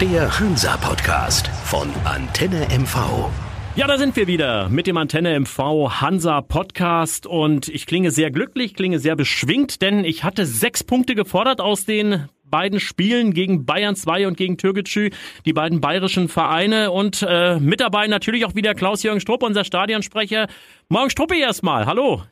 Der 0.00 0.40
Hansa-Podcast 0.40 1.48
von 1.64 1.90
Antenne 2.04 2.66
MV. 2.70 3.28
Ja, 3.76 3.86
da 3.86 3.98
sind 3.98 4.16
wir 4.16 4.26
wieder 4.26 4.70
mit 4.70 4.86
dem 4.86 4.96
Antenne 4.96 5.38
MV 5.38 6.00
Hansa 6.00 6.40
Podcast 6.40 7.26
und 7.26 7.68
ich 7.68 7.84
klinge 7.84 8.10
sehr 8.10 8.30
glücklich, 8.30 8.74
klinge 8.74 8.98
sehr 8.98 9.14
beschwingt, 9.14 9.82
denn 9.82 10.06
ich 10.06 10.24
hatte 10.24 10.46
sechs 10.46 10.82
Punkte 10.82 11.14
gefordert 11.14 11.60
aus 11.60 11.84
den 11.84 12.30
beiden 12.44 12.80
Spielen 12.80 13.34
gegen 13.34 13.66
Bayern 13.66 13.94
2 13.94 14.26
und 14.26 14.38
gegen 14.38 14.56
Türkgücü, 14.56 15.10
die 15.44 15.52
beiden 15.52 15.82
bayerischen 15.82 16.28
Vereine 16.28 16.90
und 16.90 17.22
äh, 17.28 17.60
mit 17.60 17.80
dabei 17.80 18.06
natürlich 18.06 18.46
auch 18.46 18.54
wieder 18.54 18.74
Klaus-Jürgen 18.74 19.20
Strupp, 19.20 19.42
unser 19.42 19.64
Stadionsprecher. 19.64 20.48
Morgen 20.88 21.10
Struppi 21.10 21.40
erstmal, 21.40 21.84
hallo. 21.84 22.22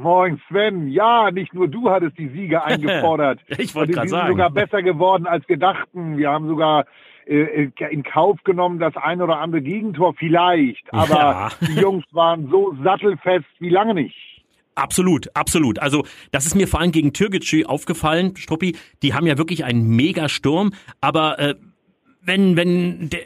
Moin 0.00 0.40
Sven, 0.48 0.88
ja, 0.88 1.30
nicht 1.30 1.52
nur 1.52 1.68
du 1.68 1.90
hattest 1.90 2.16
die 2.16 2.28
Siege 2.28 2.64
eingefordert. 2.64 3.40
ich 3.46 3.74
wollte 3.74 3.92
gerade 3.92 4.08
sagen. 4.08 4.28
sind 4.28 4.32
sogar 4.32 4.50
besser 4.50 4.82
geworden 4.82 5.26
als 5.26 5.46
wir 5.46 5.58
dachten. 5.58 6.16
Wir 6.16 6.30
haben 6.30 6.48
sogar 6.48 6.86
äh, 7.26 7.70
in 7.90 8.02
Kauf 8.02 8.42
genommen 8.44 8.78
das 8.78 8.96
ein 8.96 9.20
oder 9.20 9.40
andere 9.40 9.60
Gegentor 9.60 10.14
vielleicht, 10.14 10.82
aber 10.92 11.14
ja. 11.14 11.48
die 11.60 11.80
Jungs 11.80 12.04
waren 12.12 12.48
so 12.50 12.74
sattelfest 12.82 13.46
wie 13.58 13.68
lange 13.68 13.92
nicht. 13.94 14.16
Absolut, 14.74 15.28
absolut. 15.34 15.78
Also 15.80 16.04
das 16.30 16.46
ist 16.46 16.54
mir 16.54 16.66
vor 16.66 16.80
allem 16.80 16.92
gegen 16.92 17.12
Türkgücü 17.12 17.64
aufgefallen, 17.64 18.36
Struppi. 18.36 18.76
Die 19.02 19.12
haben 19.12 19.26
ja 19.26 19.36
wirklich 19.36 19.64
einen 19.64 19.94
Megasturm, 19.94 20.72
aber 21.02 21.38
äh, 21.38 21.54
wenn 22.22 22.56
wenn 22.56 23.10
der 23.10 23.20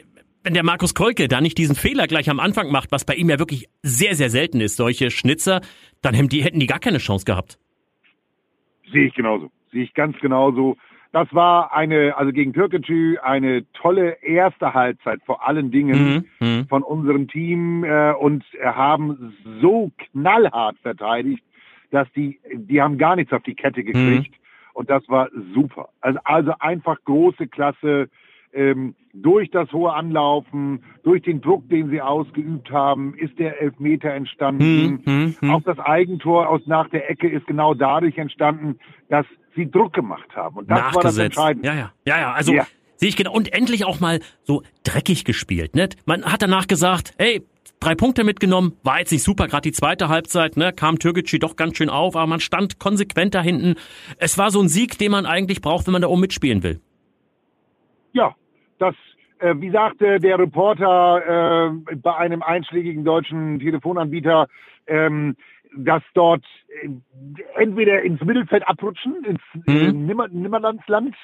wenn 0.45 0.53
der 0.53 0.63
Markus 0.63 0.93
Kolke 0.93 1.27
da 1.27 1.41
nicht 1.41 1.57
diesen 1.57 1.75
Fehler 1.75 2.05
gleich 2.05 2.29
am 2.29 2.39
Anfang 2.39 2.71
macht, 2.71 2.91
was 2.91 3.03
bei 3.03 3.15
ihm 3.15 3.29
ja 3.29 3.39
wirklich 3.39 3.67
sehr, 3.81 4.13
sehr 4.13 4.29
selten 4.29 4.61
ist, 4.61 4.77
solche 4.77 5.09
Schnitzer, 5.09 5.61
dann 6.03 6.13
hätten 6.13 6.29
die, 6.29 6.43
hätten 6.43 6.59
die 6.59 6.67
gar 6.67 6.79
keine 6.79 6.99
Chance 6.99 7.25
gehabt. 7.25 7.57
Sehe 8.91 9.07
ich 9.07 9.15
genauso. 9.15 9.49
Sehe 9.71 9.83
ich 9.83 9.93
ganz 9.95 10.17
genauso. 10.19 10.77
Das 11.11 11.27
war 11.33 11.73
eine, 11.73 12.15
also 12.15 12.31
gegen 12.31 12.53
Türkgücü, 12.53 13.17
eine 13.23 13.65
tolle 13.73 14.21
erste 14.21 14.73
Halbzeit 14.73 15.21
vor 15.25 15.47
allen 15.47 15.71
Dingen 15.71 16.25
mhm, 16.39 16.47
mhm. 16.47 16.67
von 16.67 16.83
unserem 16.83 17.27
Team 17.27 17.83
äh, 17.83 18.11
und 18.11 18.43
haben 18.63 19.33
so 19.61 19.91
knallhart 19.97 20.77
verteidigt, 20.83 21.43
dass 21.89 22.07
die, 22.15 22.39
die 22.53 22.81
haben 22.81 22.97
gar 22.97 23.15
nichts 23.15 23.33
auf 23.33 23.43
die 23.43 23.55
Kette 23.55 23.83
gekriegt 23.83 24.31
mhm. 24.31 24.71
und 24.73 24.89
das 24.91 25.07
war 25.07 25.29
super. 25.55 25.89
Also, 26.01 26.19
also 26.23 26.53
einfach 26.59 26.97
große 27.05 27.47
Klasse. 27.47 28.09
Ähm, 28.55 28.95
durch 29.13 29.51
das 29.51 29.71
hohe 29.71 29.93
Anlaufen, 29.93 30.83
durch 31.03 31.21
den 31.23 31.41
Druck, 31.41 31.67
den 31.69 31.89
sie 31.89 32.01
ausgeübt 32.01 32.71
haben, 32.71 33.13
ist 33.17 33.37
der 33.37 33.61
Elfmeter 33.61 34.13
entstanden. 34.13 35.01
Hm, 35.05 35.35
hm, 35.39 35.51
Auch 35.51 35.61
das 35.63 35.77
Eigentor 35.79 36.49
aus 36.49 36.61
nach 36.65 36.89
der 36.89 37.09
Ecke 37.09 37.29
ist 37.29 37.45
genau 37.47 37.73
dadurch 37.73 38.17
entstanden, 38.17 38.79
dass 39.09 39.25
sie 39.55 39.69
Druck 39.69 39.93
gemacht 39.93 40.35
haben. 40.35 40.57
Und 40.57 40.69
das 40.69 40.95
war 40.95 41.03
das 41.03 41.17
Entscheidende. 41.17 41.67
Ja, 41.67 41.75
ja, 41.75 41.91
ja, 42.05 42.19
ja. 42.19 42.31
Also 42.33 42.53
ja. 42.53 42.65
sehe 42.95 43.09
ich 43.09 43.15
genau. 43.15 43.33
Und 43.33 43.53
endlich 43.53 43.85
auch 43.85 43.99
mal 43.99 44.19
so 44.43 44.63
dreckig 44.83 45.25
gespielt. 45.25 45.75
Ne? 45.75 45.89
Man 46.05 46.23
hat 46.23 46.41
danach 46.41 46.67
gesagt, 46.67 47.13
hey, 47.17 47.41
drei 47.79 47.95
Punkte 47.95 48.23
mitgenommen, 48.23 48.73
war 48.83 48.99
jetzt 48.99 49.11
nicht 49.11 49.23
super, 49.23 49.47
gerade 49.47 49.61
die 49.61 49.71
zweite 49.71 50.09
Halbzeit, 50.09 50.57
ne, 50.57 50.73
kam 50.73 50.97
Türkgücü 50.97 51.39
doch 51.39 51.55
ganz 51.55 51.77
schön 51.77 51.89
auf, 51.89 52.15
aber 52.15 52.25
man 52.25 52.39
stand 52.39 52.79
konsequent 52.79 53.35
da 53.35 53.41
hinten. 53.41 53.75
Es 54.17 54.37
war 54.37 54.49
so 54.49 54.61
ein 54.61 54.69
Sieg, 54.69 54.97
den 54.97 55.11
man 55.11 55.25
eigentlich 55.25 55.61
braucht, 55.61 55.85
wenn 55.87 55.91
man 55.91 56.01
da 56.01 56.07
oben 56.07 56.21
mitspielen 56.21 56.63
will. 56.63 56.79
Ja, 58.13 58.33
das 58.79 58.95
äh, 59.39 59.55
wie 59.57 59.71
sagte 59.71 60.19
der 60.19 60.39
Reporter 60.39 61.71
äh, 61.89 61.95
bei 61.95 62.15
einem 62.15 62.41
einschlägigen 62.41 63.03
deutschen 63.03 63.59
Telefonanbieter, 63.59 64.47
ähm, 64.87 65.35
dass 65.77 66.03
dort 66.13 66.45
äh, 66.81 66.89
entweder 67.55 68.01
ins 68.01 68.21
Mittelfeld 68.21 68.67
abrutschen, 68.67 69.23
ins 69.25 69.41
mhm. 69.65 70.05
Nimmer, 70.05 70.27
Nimmerlandsland 70.29 71.15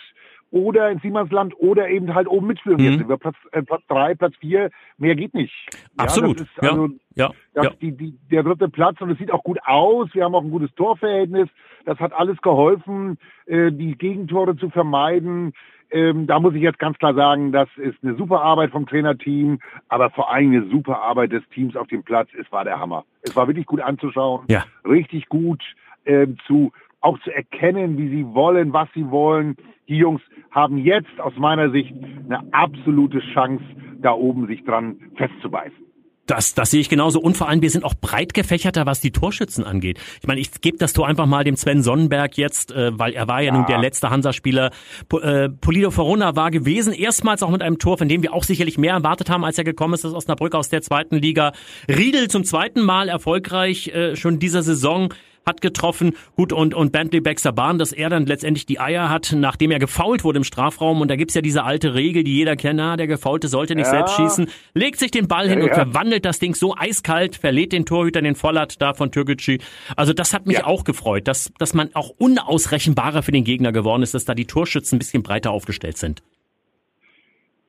oder 0.51 0.89
ins 0.89 1.03
Niemandsland 1.03 1.53
oder 1.57 1.87
eben 1.89 2.13
halt 2.13 2.27
oben 2.27 2.47
mitführen. 2.47 2.81
Mhm. 2.81 2.85
Jetzt 2.85 2.97
sind 2.99 3.09
wir 3.09 3.17
Platz, 3.17 3.37
äh, 3.53 3.63
Platz 3.63 3.83
drei, 3.87 4.15
Platz 4.15 4.35
vier, 4.39 4.69
mehr 4.97 5.15
geht 5.15 5.33
nicht. 5.33 5.53
Absolut. 5.95 6.39
Ja, 6.39 6.43
das 6.43 6.53
ist 6.53 6.69
also 6.69 6.87
ja, 7.15 7.31
ja, 7.55 7.63
ja. 7.63 7.69
Die, 7.81 7.91
die, 7.93 8.17
der 8.29 8.43
dritte 8.43 8.67
Platz 8.67 8.99
und 8.99 9.11
es 9.11 9.17
sieht 9.17 9.31
auch 9.31 9.43
gut 9.43 9.59
aus. 9.63 10.09
Wir 10.13 10.25
haben 10.25 10.35
auch 10.35 10.43
ein 10.43 10.51
gutes 10.51 10.73
Torverhältnis. 10.75 11.49
Das 11.85 11.97
hat 11.99 12.11
alles 12.11 12.41
geholfen, 12.41 13.17
äh, 13.45 13.71
die 13.71 13.97
Gegentore 13.97 14.57
zu 14.57 14.69
vermeiden. 14.69 15.53
Ähm, 15.91 16.25
da 16.25 16.39
muss 16.39 16.53
ich 16.53 16.61
jetzt 16.61 16.79
ganz 16.79 16.97
klar 16.97 17.13
sagen, 17.13 17.51
das 17.51 17.67
ist 17.77 17.97
eine 18.01 18.15
super 18.15 18.41
Arbeit 18.41 18.71
vom 18.71 18.85
Trainerteam, 18.85 19.59
aber 19.89 20.09
vor 20.09 20.31
allem 20.31 20.51
eine 20.51 20.69
super 20.69 21.01
Arbeit 21.01 21.33
des 21.33 21.43
Teams 21.53 21.75
auf 21.75 21.87
dem 21.87 22.03
Platz. 22.03 22.29
Es 22.39 22.49
war 22.51 22.63
der 22.63 22.79
Hammer. 22.79 23.03
Es 23.21 23.35
war 23.35 23.47
wirklich 23.47 23.65
gut 23.65 23.81
anzuschauen, 23.81 24.45
ja. 24.47 24.63
richtig 24.85 25.27
gut 25.27 25.61
ähm, 26.05 26.37
zu 26.47 26.71
auch 27.01 27.19
zu 27.19 27.33
erkennen, 27.33 27.97
wie 27.97 28.09
sie 28.09 28.25
wollen, 28.33 28.73
was 28.73 28.87
sie 28.93 29.09
wollen. 29.09 29.57
Die 29.87 29.97
Jungs 29.97 30.21
haben 30.51 30.77
jetzt 30.77 31.19
aus 31.19 31.33
meiner 31.35 31.71
Sicht 31.71 31.93
eine 31.93 32.41
absolute 32.53 33.19
Chance, 33.33 33.63
da 34.01 34.13
oben 34.13 34.47
sich 34.47 34.63
dran 34.63 34.97
festzubeißen. 35.15 35.90
Das, 36.31 36.53
das 36.53 36.71
sehe 36.71 36.79
ich 36.79 36.87
genauso. 36.87 37.19
Und 37.19 37.35
vor 37.35 37.49
allem, 37.49 37.61
wir 37.61 37.69
sind 37.69 37.83
auch 37.83 37.93
breit 37.93 38.33
gefächerter, 38.33 38.85
was 38.85 39.01
die 39.01 39.11
Torschützen 39.11 39.65
angeht. 39.65 39.99
Ich 40.21 40.27
meine, 40.27 40.39
ich 40.39 40.61
gebe 40.61 40.77
das 40.77 40.93
Tor 40.93 41.05
einfach 41.05 41.25
mal 41.25 41.43
dem 41.43 41.57
Sven 41.57 41.83
Sonnenberg 41.83 42.37
jetzt, 42.37 42.71
äh, 42.71 42.97
weil 42.97 43.11
er 43.11 43.27
war 43.27 43.41
ja, 43.41 43.47
ja. 43.47 43.57
nun 43.57 43.65
der 43.65 43.79
letzte 43.79 44.09
Hansa-Spieler. 44.11 44.71
Po, 45.09 45.19
äh, 45.19 45.49
Polido 45.49 45.93
Verona 45.95 46.37
war 46.37 46.49
gewesen, 46.49 46.93
erstmals 46.93 47.43
auch 47.43 47.49
mit 47.49 47.61
einem 47.61 47.79
Tor, 47.79 47.97
von 47.97 48.07
dem 48.07 48.23
wir 48.23 48.33
auch 48.33 48.45
sicherlich 48.45 48.77
mehr 48.77 48.93
erwartet 48.93 49.29
haben, 49.29 49.43
als 49.43 49.57
er 49.57 49.65
gekommen 49.65 49.93
ist, 49.93 50.05
aus 50.05 50.13
Osnabrück 50.13 50.55
aus 50.55 50.69
der 50.69 50.81
zweiten 50.81 51.17
Liga. 51.17 51.51
Riedel 51.89 52.29
zum 52.29 52.45
zweiten 52.45 52.79
Mal 52.79 53.09
erfolgreich 53.09 53.89
äh, 53.89 54.15
schon 54.15 54.39
dieser 54.39 54.63
Saison 54.63 55.13
hat 55.45 55.61
getroffen. 55.61 56.13
Gut, 56.35 56.53
und, 56.53 56.73
und 56.73 56.91
Bentley 56.91 57.21
Baxter 57.21 57.51
Bahn, 57.51 57.79
dass 57.79 57.91
er 57.91 58.09
dann 58.09 58.25
letztendlich 58.25 58.65
die 58.65 58.79
Eier 58.79 59.09
hat, 59.09 59.33
nachdem 59.35 59.71
er 59.71 59.79
gefault 59.79 60.23
wurde 60.23 60.37
im 60.37 60.43
Strafraum. 60.43 61.01
Und 61.01 61.09
da 61.09 61.15
gibt's 61.15 61.33
ja 61.33 61.41
diese 61.41 61.63
alte 61.63 61.93
Regel, 61.93 62.23
die 62.23 62.35
jeder 62.35 62.55
kennt, 62.55 62.77
na, 62.77 62.97
der 62.97 63.07
Gefaulte 63.07 63.47
sollte 63.47 63.75
nicht 63.75 63.85
ja. 63.85 63.91
selbst 63.91 64.15
schießen. 64.15 64.47
Legt 64.73 64.99
sich 64.99 65.11
den 65.11 65.27
Ball 65.27 65.49
hin 65.49 65.59
ja, 65.59 65.65
und 65.65 65.73
verwandelt 65.73 66.25
das 66.25 66.39
Ding 66.39 66.55
so 66.55 66.75
eiskalt, 66.77 67.35
verlädt 67.35 67.73
den 67.73 67.85
Torhüter, 67.85 68.21
den 68.21 68.35
Vollert 68.35 68.81
da 68.81 68.93
von 68.93 69.11
Türkgücü. 69.11 69.57
Also 69.95 70.13
das 70.13 70.33
hat 70.33 70.47
mich 70.47 70.57
ja. 70.57 70.65
auch 70.65 70.83
gefreut, 70.83 71.27
dass, 71.27 71.51
dass 71.57 71.73
man 71.73 71.89
auch 71.93 72.09
unausrechenbarer 72.17 73.23
für 73.23 73.31
den 73.31 73.43
Gegner 73.43 73.71
geworden 73.71 74.03
ist, 74.03 74.13
dass 74.13 74.25
da 74.25 74.35
die 74.35 74.45
Torschützen 74.45 74.95
ein 74.95 74.99
bisschen 74.99 75.23
breiter 75.23 75.51
aufgestellt 75.51 75.97
sind 75.97 76.21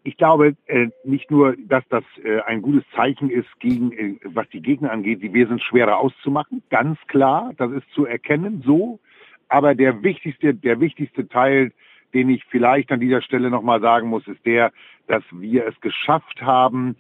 ich 0.05 0.17
glaube 0.17 0.57
äh, 0.67 0.89
nicht 1.05 1.31
nur, 1.31 1.57
dass 1.57 1.85
das 1.89 2.05
äh, 2.25 2.41
ein 2.43 2.63
gutes 2.63 2.85
Zeichen 2.95 3.31
ist, 3.31 3.49
gegen, 3.61 3.93
äh, 3.93 4.17
was 4.25 4.49
die 4.49 4.61
Gegner 4.61 4.91
angeht, 4.91 5.23
die 5.23 5.33
wir 5.33 5.47
sind 5.47 5.63
schwerer 5.63 5.99
auszumachen, 5.99 6.63
ganz 6.71 6.99
klar, 7.07 7.53
das 7.57 7.71
ist 7.73 7.89
zu 7.93 8.07
erkennen, 8.07 8.63
so. 8.65 8.99
Aber 9.49 9.75
der 9.75 10.03
wichtigste, 10.03 10.55
der 10.55 10.81
wichtigste 10.81 11.29
Teil, 11.29 11.73
den 12.15 12.31
ich 12.31 12.45
vielleicht 12.47 12.91
an 12.91 13.01
dieser 13.01 13.23
Stelle 13.23 13.51
nochmal 13.51 13.81
sagen 13.81 14.09
muss, 14.09 14.27
ist 14.27 14.45
der, 14.45 14.73
dass 15.07 15.23
wir 15.31 15.67
es 15.67 15.81
geschafft 15.81 16.43
haben, 16.43 16.97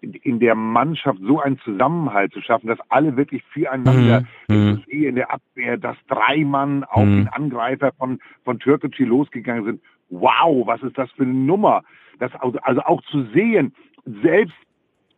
in 0.00 0.40
der 0.40 0.56
Mannschaft 0.56 1.20
so 1.22 1.40
einen 1.40 1.58
Zusammenhalt 1.60 2.32
zu 2.32 2.40
schaffen, 2.40 2.66
dass 2.66 2.78
alle 2.88 3.16
wirklich 3.16 3.42
füreinander, 3.52 4.24
mhm. 4.48 4.82
sehe 4.86 5.08
in 5.08 5.14
der 5.14 5.30
Abwehr, 5.30 5.76
dass 5.76 5.96
drei 6.08 6.44
Mann 6.44 6.82
auf 6.84 7.04
mhm. 7.04 7.18
den 7.18 7.28
Angreifer 7.28 7.92
von, 7.92 8.18
von 8.44 8.58
Türkgücü 8.58 9.04
losgegangen 9.04 9.64
sind. 9.64 9.80
Wow, 10.10 10.66
was 10.66 10.82
ist 10.82 10.98
das 10.98 11.10
für 11.12 11.22
eine 11.22 11.32
Nummer? 11.32 11.82
Das 12.18 12.32
also, 12.34 12.80
auch 12.80 13.02
zu 13.10 13.24
sehen, 13.34 13.74
selbst 14.22 14.54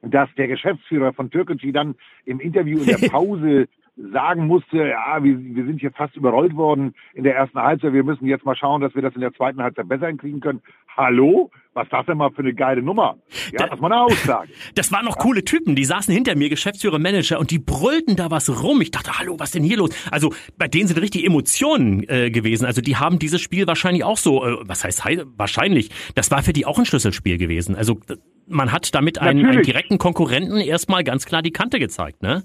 dass 0.03 0.29
der 0.37 0.49
Geschäftsführer 0.49 1.13
von 1.13 1.31
Türkgücü 1.31 1.73
dann 1.73 1.95
im 2.25 2.41
Interview 2.41 2.79
in 2.81 2.87
der 2.87 3.09
Pause 3.11 3.69
sagen 3.97 4.47
musste, 4.47 4.79
ja, 4.79 5.23
wir, 5.23 5.39
wir 5.39 5.65
sind 5.67 5.81
hier 5.81 5.93
fast 5.93 6.17
überrollt 6.17 6.57
worden 6.57 6.95
in 7.15 7.23
der 7.23 7.37
ersten 7.37 7.61
Halbzeit, 7.61 7.93
wir 7.93 8.03
müssen 8.03 8.27
jetzt 8.27 8.45
mal 8.45 8.57
schauen, 8.57 8.81
dass 8.81 8.95
wir 8.95 9.03
das 9.03 9.15
in 9.15 9.21
der 9.21 9.33
zweiten 9.33 9.63
Halbzeit 9.63 9.89
besser 9.89 10.09
hinkriegen 10.09 10.41
können. 10.41 10.63
Hallo? 10.97 11.51
Was 11.75 11.89
das 11.89 12.07
denn 12.07 12.19
mal 12.19 12.31
für 12.31 12.43
eine 12.43 12.55
geile 12.55 12.83
Nummer? 12.83 13.17
Ja, 13.53 13.59
da, 13.59 13.67
das 13.69 13.81
war 13.81 13.91
eine 13.91 14.01
Aussage. 14.03 14.49
Das 14.75 14.93
waren 14.93 15.05
noch 15.05 15.17
ja. 15.17 15.23
coole 15.23 15.45
Typen, 15.45 15.75
die 15.77 15.85
saßen 15.85 16.13
hinter 16.13 16.37
mir, 16.37 16.49
Geschäftsführer, 16.49 16.99
Manager, 16.99 17.39
und 17.39 17.51
die 17.51 17.59
brüllten 17.59 18.17
da 18.17 18.31
was 18.31 18.63
rum. 18.63 18.81
Ich 18.81 18.91
dachte, 18.91 19.19
hallo, 19.19 19.37
was 19.39 19.51
denn 19.51 19.63
hier 19.63 19.77
los? 19.77 19.91
Also 20.11 20.33
bei 20.57 20.69
denen 20.69 20.89
sind 20.89 21.01
richtig 21.01 21.25
Emotionen 21.25 22.05
äh, 22.09 22.31
gewesen. 22.31 22.65
Also 22.65 22.81
die 22.81 22.97
haben 22.97 23.19
dieses 23.19 23.41
Spiel 23.41 23.67
wahrscheinlich 23.67 24.05
auch 24.05 24.19
so, 24.19 24.45
äh, 24.45 24.57
was 24.63 24.85
heißt 24.85 25.05
wahrscheinlich, 25.37 25.91
das 26.15 26.31
war 26.31 26.43
für 26.43 26.53
die 26.53 26.67
auch 26.67 26.79
ein 26.79 26.85
Schlüsselspiel 26.85 27.39
gewesen. 27.39 27.75
Also 27.77 28.01
man 28.47 28.73
hat 28.73 28.95
damit 28.95 29.21
einen, 29.21 29.47
einen 29.47 29.63
direkten 29.63 29.99
Konkurrenten 29.99 30.59
erstmal 30.59 31.03
ganz 31.05 31.27
klar 31.27 31.43
die 31.43 31.53
Kante 31.53 31.79
gezeigt, 31.79 32.23
ne? 32.23 32.45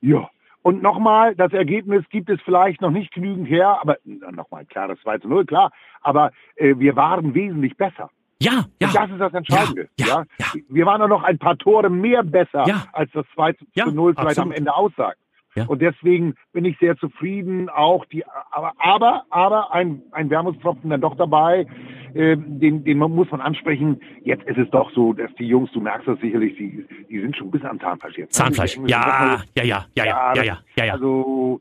Ja, 0.00 0.28
und 0.64 0.82
nochmal, 0.82 1.34
das 1.36 1.52
Ergebnis 1.52 2.04
gibt 2.08 2.30
es 2.30 2.40
vielleicht 2.40 2.80
noch 2.80 2.90
nicht 2.90 3.12
genügend 3.12 3.50
her, 3.50 3.78
aber 3.82 3.98
nochmal, 4.04 4.64
klar, 4.64 4.88
das 4.88 4.98
2 5.00 5.18
zu 5.18 5.28
0, 5.28 5.44
klar, 5.44 5.70
aber 6.00 6.32
äh, 6.56 6.74
wir 6.78 6.96
waren 6.96 7.34
wesentlich 7.34 7.76
besser. 7.76 8.08
Ja, 8.40 8.64
ja. 8.80 8.88
Und 8.88 8.96
das 8.96 9.10
ist 9.10 9.20
das 9.20 9.34
Entscheidende. 9.34 9.88
Ja, 10.00 10.06
ja, 10.06 10.24
ja. 10.38 10.46
Wir 10.70 10.86
waren 10.86 11.02
auch 11.02 11.08
noch 11.08 11.22
ein 11.22 11.38
paar 11.38 11.58
Tore 11.58 11.90
mehr 11.90 12.22
besser, 12.22 12.66
als 12.92 13.12
das 13.12 13.26
2 13.34 13.52
zu 13.52 13.64
0 13.90 14.14
vielleicht 14.14 14.38
am 14.38 14.52
Ende 14.52 14.74
aussagt. 14.74 15.18
Ja. 15.54 15.66
Und 15.66 15.80
deswegen 15.82 16.34
bin 16.52 16.64
ich 16.64 16.78
sehr 16.78 16.96
zufrieden. 16.96 17.68
Auch 17.68 18.04
die, 18.06 18.24
aber, 18.50 18.72
aber, 18.78 19.24
aber 19.30 19.72
ein, 19.72 20.02
ein 20.12 20.30
Wermutstropfen 20.30 20.90
dann 20.90 21.00
doch 21.00 21.16
dabei, 21.16 21.66
äh, 22.14 22.36
den, 22.36 22.84
den 22.84 22.98
muss 22.98 23.30
man 23.30 23.40
ansprechen. 23.40 24.00
Jetzt 24.22 24.44
ist 24.44 24.58
es 24.58 24.70
doch 24.70 24.90
so, 24.92 25.12
dass 25.12 25.32
die 25.34 25.46
Jungs, 25.46 25.70
du 25.72 25.80
merkst 25.80 26.08
das 26.08 26.18
sicherlich, 26.20 26.56
die, 26.56 26.84
die 27.08 27.20
sind 27.20 27.36
schon 27.36 27.48
ein 27.48 27.50
bisschen 27.50 27.68
am 27.68 27.80
Zahnfleisch 27.80 28.18
jetzt. 28.18 28.34
Zahnfleisch, 28.34 28.78
ja, 28.86 29.42
ja, 29.56 29.64
ja, 29.64 29.64
ja, 29.64 30.04
ja, 30.04 30.34
ja, 30.34 30.42
ja, 30.44 30.58
ja, 30.76 30.92
Also 30.92 31.60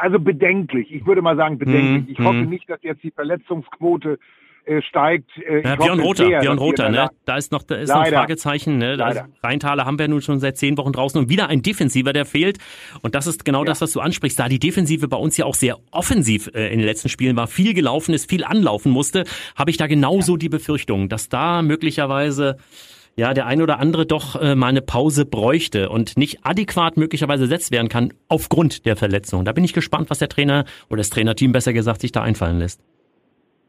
Also 0.00 0.20
bedenklich. 0.20 0.92
Ich 0.92 1.06
würde 1.06 1.22
mal 1.22 1.36
sagen 1.36 1.58
bedenklich. 1.58 2.18
Ich 2.18 2.24
hoffe 2.24 2.44
nicht, 2.44 2.68
dass 2.68 2.82
jetzt 2.82 3.02
die 3.02 3.10
Verletzungsquote 3.10 4.18
steigt. 4.88 5.30
Äh, 5.38 5.62
ja, 5.62 5.76
Björn 5.76 6.00
Rother, 6.00 6.26
sehr, 6.26 6.40
Björn 6.40 6.58
Rother, 6.58 6.88
ne? 6.88 7.08
Da 7.24 7.36
ist 7.36 7.52
noch, 7.52 7.62
da 7.62 7.76
ist 7.76 7.88
noch 7.88 8.00
ein 8.00 8.12
Fragezeichen, 8.12 8.78
ne? 8.78 8.96
Da 8.96 9.26
Rheintaler 9.42 9.84
haben 9.84 9.98
wir 9.98 10.08
nun 10.08 10.22
schon 10.22 10.40
seit 10.40 10.56
zehn 10.56 10.76
Wochen 10.78 10.92
draußen 10.92 11.20
und 11.20 11.28
wieder 11.28 11.48
ein 11.48 11.62
Defensiver, 11.62 12.12
der 12.12 12.24
fehlt. 12.24 12.58
Und 13.02 13.14
das 13.14 13.26
ist 13.26 13.44
genau 13.44 13.60
ja. 13.60 13.66
das, 13.66 13.80
was 13.80 13.92
du 13.92 14.00
ansprichst. 14.00 14.38
Da 14.38 14.48
die 14.48 14.58
Defensive 14.58 15.08
bei 15.08 15.16
uns 15.16 15.36
ja 15.36 15.44
auch 15.44 15.54
sehr 15.54 15.76
offensiv 15.90 16.50
äh, 16.54 16.72
in 16.72 16.78
den 16.78 16.86
letzten 16.86 17.08
Spielen 17.08 17.36
war, 17.36 17.46
viel 17.46 17.74
gelaufen 17.74 18.14
ist, 18.14 18.28
viel 18.28 18.44
anlaufen 18.44 18.92
musste, 18.92 19.24
habe 19.56 19.70
ich 19.70 19.76
da 19.76 19.86
genauso 19.86 20.32
ja. 20.32 20.38
die 20.38 20.48
Befürchtung, 20.48 21.08
dass 21.08 21.28
da 21.28 21.62
möglicherweise 21.62 22.56
ja, 23.18 23.34
der 23.34 23.46
ein 23.46 23.60
oder 23.60 23.80
andere 23.80 24.06
doch 24.06 24.40
äh, 24.40 24.54
mal 24.54 24.68
eine 24.68 24.80
Pause 24.80 25.26
bräuchte 25.26 25.88
und 25.88 26.16
nicht 26.16 26.46
adäquat 26.46 26.96
möglicherweise 26.96 27.44
ersetzt 27.44 27.72
werden 27.72 27.88
kann 27.88 28.12
aufgrund 28.28 28.86
der 28.86 28.94
Verletzung. 28.94 29.44
Da 29.44 29.50
bin 29.50 29.64
ich 29.64 29.72
gespannt, 29.72 30.08
was 30.08 30.20
der 30.20 30.28
Trainer 30.28 30.64
oder 30.88 30.98
das 30.98 31.10
Trainerteam 31.10 31.50
besser 31.50 31.72
gesagt 31.72 32.00
sich 32.00 32.12
da 32.12 32.22
einfallen 32.22 32.60
lässt. 32.60 32.80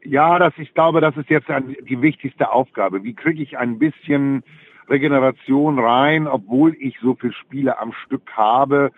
Ja, 0.02 0.38
das, 0.38 0.54
ich 0.56 0.72
glaube, 0.74 1.00
das 1.00 1.16
ist 1.16 1.28
jetzt 1.28 1.48
die 1.48 2.00
wichtigste 2.00 2.50
Aufgabe. 2.52 3.02
Wie 3.02 3.14
kriege 3.14 3.42
ich 3.42 3.58
ein 3.58 3.78
bisschen 3.78 4.42
Regeneration 4.88 5.78
rein, 5.78 6.26
obwohl 6.26 6.74
ich 6.78 6.98
so 7.00 7.14
viele 7.14 7.32
Spiele 7.32 7.78
am 7.78 7.92
Stück 7.92 8.32
habe 8.36 8.90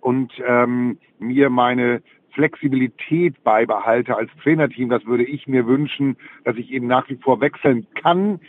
und 0.00 0.32
ähm, 0.46 0.98
mir 1.18 1.48
meine 1.48 2.02
Flexibilität 2.32 3.42
beibehalte 3.42 4.16
als 4.16 4.30
Trainerteam. 4.42 4.90
Das 4.90 5.04
würde 5.06 5.24
ich 5.24 5.48
mir 5.48 5.66
wünschen, 5.66 6.16
dass 6.44 6.56
ich 6.56 6.70
eben 6.70 6.86
nach 6.86 7.08
wie 7.08 7.16
vor 7.16 7.40
wechseln 7.40 7.86
kann 8.00 8.40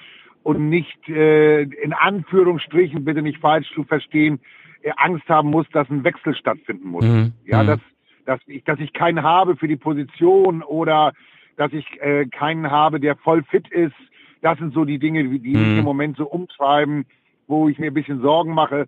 und 0.43 0.69
nicht 0.69 1.07
äh, 1.09 1.63
in 1.63 1.93
Anführungsstrichen, 1.93 3.05
bitte 3.05 3.21
nicht 3.21 3.39
falsch 3.39 3.71
zu 3.73 3.83
verstehen, 3.83 4.39
äh, 4.81 4.91
Angst 4.97 5.27
haben 5.29 5.49
muss, 5.49 5.67
dass 5.71 5.89
ein 5.89 6.03
Wechsel 6.03 6.35
stattfinden 6.35 6.89
muss. 6.89 7.05
Mhm. 7.05 7.33
Ja, 7.45 7.63
mhm. 7.63 7.67
dass, 7.67 7.79
dass 8.25 8.39
ich, 8.45 8.63
dass 8.63 8.79
ich 8.79 8.93
keinen 8.93 9.23
habe 9.23 9.55
für 9.55 9.67
die 9.67 9.77
Position 9.77 10.61
oder 10.61 11.13
dass 11.59 11.73
ich 11.73 11.85
äh, 12.01 12.25
keinen 12.25 12.71
habe, 12.71 13.01
der 13.01 13.17
voll 13.17 13.43
fit 13.43 13.67
ist. 13.67 13.95
Das 14.41 14.57
sind 14.59 14.73
so 14.73 14.85
die 14.85 14.97
Dinge, 14.97 15.25
die 15.25 15.57
mich 15.57 15.57
mhm. 15.57 15.79
im 15.79 15.83
Moment 15.83 16.15
so 16.15 16.25
umtreiben, 16.25 17.05
wo 17.47 17.67
ich 17.67 17.77
mir 17.77 17.87
ein 17.87 17.93
bisschen 17.93 18.21
Sorgen 18.21 18.53
mache. 18.53 18.87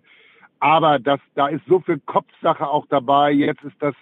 Aber 0.58 0.98
das, 0.98 1.20
da 1.34 1.48
ist 1.48 1.60
so 1.66 1.80
viel 1.80 2.00
Kopfsache 2.06 2.66
auch 2.66 2.86
dabei. 2.86 3.30
Jetzt 3.32 3.62
ist 3.62 3.76
das 3.80 3.94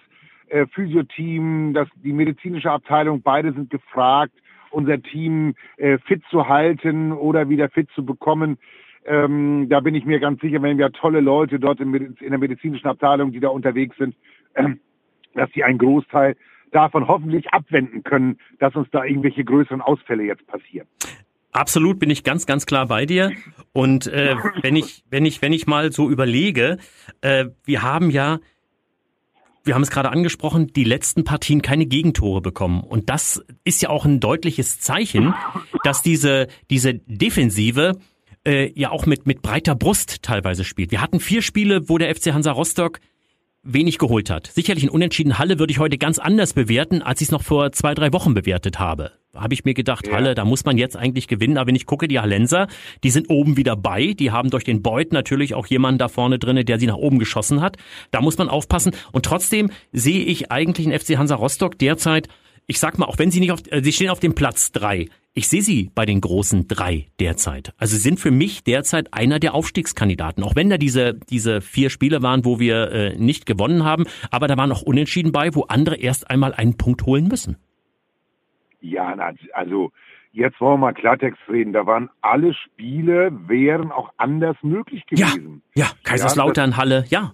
äh, 0.47 0.67
Physioteam, 0.67 1.73
das, 1.73 1.89
die 1.95 2.13
medizinische 2.13 2.71
Abteilung, 2.71 3.21
beide 3.21 3.51
sind 3.51 3.69
gefragt, 3.69 4.31
unser 4.69 5.01
Team 5.01 5.53
äh, 5.75 5.97
fit 5.97 6.23
zu 6.29 6.47
halten 6.47 7.11
oder 7.11 7.49
wieder 7.49 7.67
fit 7.67 7.89
zu 7.93 8.05
bekommen. 8.05 8.57
Ähm, 9.03 9.67
da 9.67 9.81
bin 9.81 9.95
ich 9.95 10.05
mir 10.05 10.21
ganz 10.21 10.39
sicher, 10.39 10.61
wenn 10.61 10.77
wir 10.77 10.93
tolle 10.93 11.19
Leute 11.19 11.59
dort 11.59 11.81
in, 11.81 11.93
in 11.93 12.29
der 12.29 12.39
medizinischen 12.39 12.87
Abteilung, 12.87 13.33
die 13.33 13.41
da 13.41 13.49
unterwegs 13.49 13.97
sind, 13.97 14.15
äh, 14.53 14.69
dass 15.33 15.51
sie 15.51 15.65
einen 15.65 15.77
Großteil 15.77 16.37
davon 16.71 17.07
hoffentlich 17.07 17.53
abwenden 17.53 18.03
können, 18.03 18.39
dass 18.59 18.75
uns 18.75 18.87
da 18.91 19.03
irgendwelche 19.03 19.43
größeren 19.43 19.81
Ausfälle 19.81 20.23
jetzt 20.23 20.45
passieren. 20.47 20.87
Absolut 21.51 21.99
bin 21.99 22.09
ich 22.09 22.23
ganz, 22.23 22.45
ganz 22.45 22.65
klar 22.65 22.87
bei 22.87 23.05
dir. 23.05 23.31
Und 23.73 24.07
äh, 24.07 24.35
wenn 24.61 24.75
ich, 24.75 25.03
wenn 25.09 25.25
ich, 25.25 25.41
wenn 25.41 25.51
ich 25.51 25.67
mal 25.67 25.91
so 25.91 26.09
überlege, 26.09 26.77
äh, 27.19 27.45
wir 27.65 27.81
haben 27.81 28.09
ja, 28.09 28.39
wir 29.63 29.75
haben 29.75 29.81
es 29.81 29.91
gerade 29.91 30.09
angesprochen, 30.11 30.67
die 30.67 30.85
letzten 30.85 31.23
Partien 31.23 31.61
keine 31.61 31.85
Gegentore 31.85 32.41
bekommen. 32.41 32.81
Und 32.81 33.09
das 33.09 33.45
ist 33.63 33.81
ja 33.81 33.89
auch 33.89 34.05
ein 34.05 34.19
deutliches 34.19 34.79
Zeichen, 34.79 35.33
dass 35.83 36.01
diese, 36.01 36.47
diese 36.69 36.95
Defensive 36.95 37.99
äh, 38.45 38.71
ja 38.79 38.89
auch 38.89 39.05
mit, 39.05 39.27
mit 39.27 39.41
breiter 39.41 39.75
Brust 39.75 40.23
teilweise 40.23 40.63
spielt. 40.63 40.91
Wir 40.91 41.01
hatten 41.01 41.19
vier 41.19 41.41
Spiele, 41.41 41.89
wo 41.89 41.97
der 41.97 42.15
FC 42.15 42.33
Hansa 42.33 42.51
Rostock 42.51 42.99
wenig 43.63 43.97
geholt 43.97 44.29
hat. 44.29 44.47
Sicherlich 44.47 44.83
in 44.83 44.89
Unentschieden 44.89 45.37
Halle 45.37 45.59
würde 45.59 45.71
ich 45.71 45.79
heute 45.79 45.97
ganz 45.97 46.19
anders 46.19 46.53
bewerten, 46.53 47.01
als 47.01 47.21
ich 47.21 47.27
es 47.27 47.31
noch 47.31 47.43
vor 47.43 47.71
zwei, 47.71 47.93
drei 47.93 48.11
Wochen 48.11 48.33
bewertet 48.33 48.79
habe. 48.79 49.11
Da 49.33 49.41
habe 49.41 49.53
ich 49.53 49.63
mir 49.63 49.73
gedacht, 49.73 50.07
ja. 50.07 50.13
Halle, 50.13 50.35
da 50.35 50.43
muss 50.43 50.65
man 50.65 50.77
jetzt 50.77 50.97
eigentlich 50.97 51.27
gewinnen. 51.27 51.57
Aber 51.57 51.67
wenn 51.67 51.75
ich 51.75 51.85
gucke, 51.85 52.07
die 52.07 52.19
Hallenser, 52.19 52.67
die 53.03 53.11
sind 53.11 53.29
oben 53.29 53.55
wieder 53.55 53.75
bei. 53.77 54.13
Die 54.13 54.31
haben 54.31 54.49
durch 54.49 54.63
den 54.63 54.81
Beut 54.81 55.13
natürlich 55.13 55.53
auch 55.53 55.67
jemanden 55.67 55.99
da 55.99 56.09
vorne 56.09 56.37
drinne, 56.37 56.65
der 56.65 56.79
sie 56.79 56.87
nach 56.87 56.97
oben 56.97 57.19
geschossen 57.19 57.61
hat. 57.61 57.77
Da 58.11 58.21
muss 58.21 58.37
man 58.37 58.49
aufpassen. 58.49 58.93
Und 59.11 59.25
trotzdem 59.25 59.69
sehe 59.93 60.23
ich 60.25 60.51
eigentlich 60.51 60.85
in 60.85 60.97
FC 60.97 61.17
Hansa 61.17 61.35
Rostock 61.35 61.77
derzeit, 61.77 62.27
ich 62.71 62.79
sag 62.79 62.97
mal, 62.97 63.05
auch 63.05 63.19
wenn 63.19 63.31
sie 63.31 63.41
nicht 63.41 63.51
auf, 63.51 63.59
äh, 63.69 63.81
sie 63.83 63.91
stehen 63.91 64.09
auf 64.09 64.21
dem 64.21 64.33
Platz 64.33 64.71
drei. 64.71 65.07
Ich 65.33 65.49
sehe 65.49 65.61
sie 65.61 65.91
bei 65.93 66.05
den 66.05 66.21
großen 66.21 66.69
drei 66.69 67.07
derzeit. 67.19 67.73
Also 67.77 67.97
sind 67.97 68.17
für 68.17 68.31
mich 68.31 68.63
derzeit 68.63 69.13
einer 69.13 69.39
der 69.39 69.53
Aufstiegskandidaten. 69.53 70.41
Auch 70.41 70.55
wenn 70.55 70.69
da 70.69 70.77
diese, 70.77 71.13
diese 71.13 71.59
vier 71.59 71.89
Spiele 71.89 72.21
waren, 72.21 72.45
wo 72.45 72.59
wir 72.59 72.91
äh, 72.91 73.15
nicht 73.17 73.45
gewonnen 73.45 73.83
haben, 73.83 74.05
aber 74.29 74.47
da 74.47 74.55
waren 74.55 74.71
auch 74.71 74.83
Unentschieden 74.83 75.33
bei, 75.33 75.53
wo 75.53 75.63
andere 75.63 75.97
erst 75.97 76.29
einmal 76.29 76.53
einen 76.53 76.77
Punkt 76.77 77.05
holen 77.05 77.27
müssen. 77.27 77.57
Ja, 78.79 79.13
also 79.51 79.91
jetzt 80.31 80.59
wollen 80.61 80.75
wir 80.75 80.85
mal 80.87 80.93
Klartext 80.93 81.41
reden. 81.49 81.73
Da 81.73 81.85
waren 81.85 82.09
alle 82.21 82.53
Spiele, 82.53 83.31
wären 83.49 83.91
auch 83.91 84.13
anders 84.15 84.55
möglich 84.61 85.05
gewesen. 85.07 85.61
Ja, 85.75 85.87
ja 85.87 85.91
Kaiserslautern, 86.03 86.71
ja, 86.71 86.77
Halle, 86.77 87.05
ja. 87.09 87.33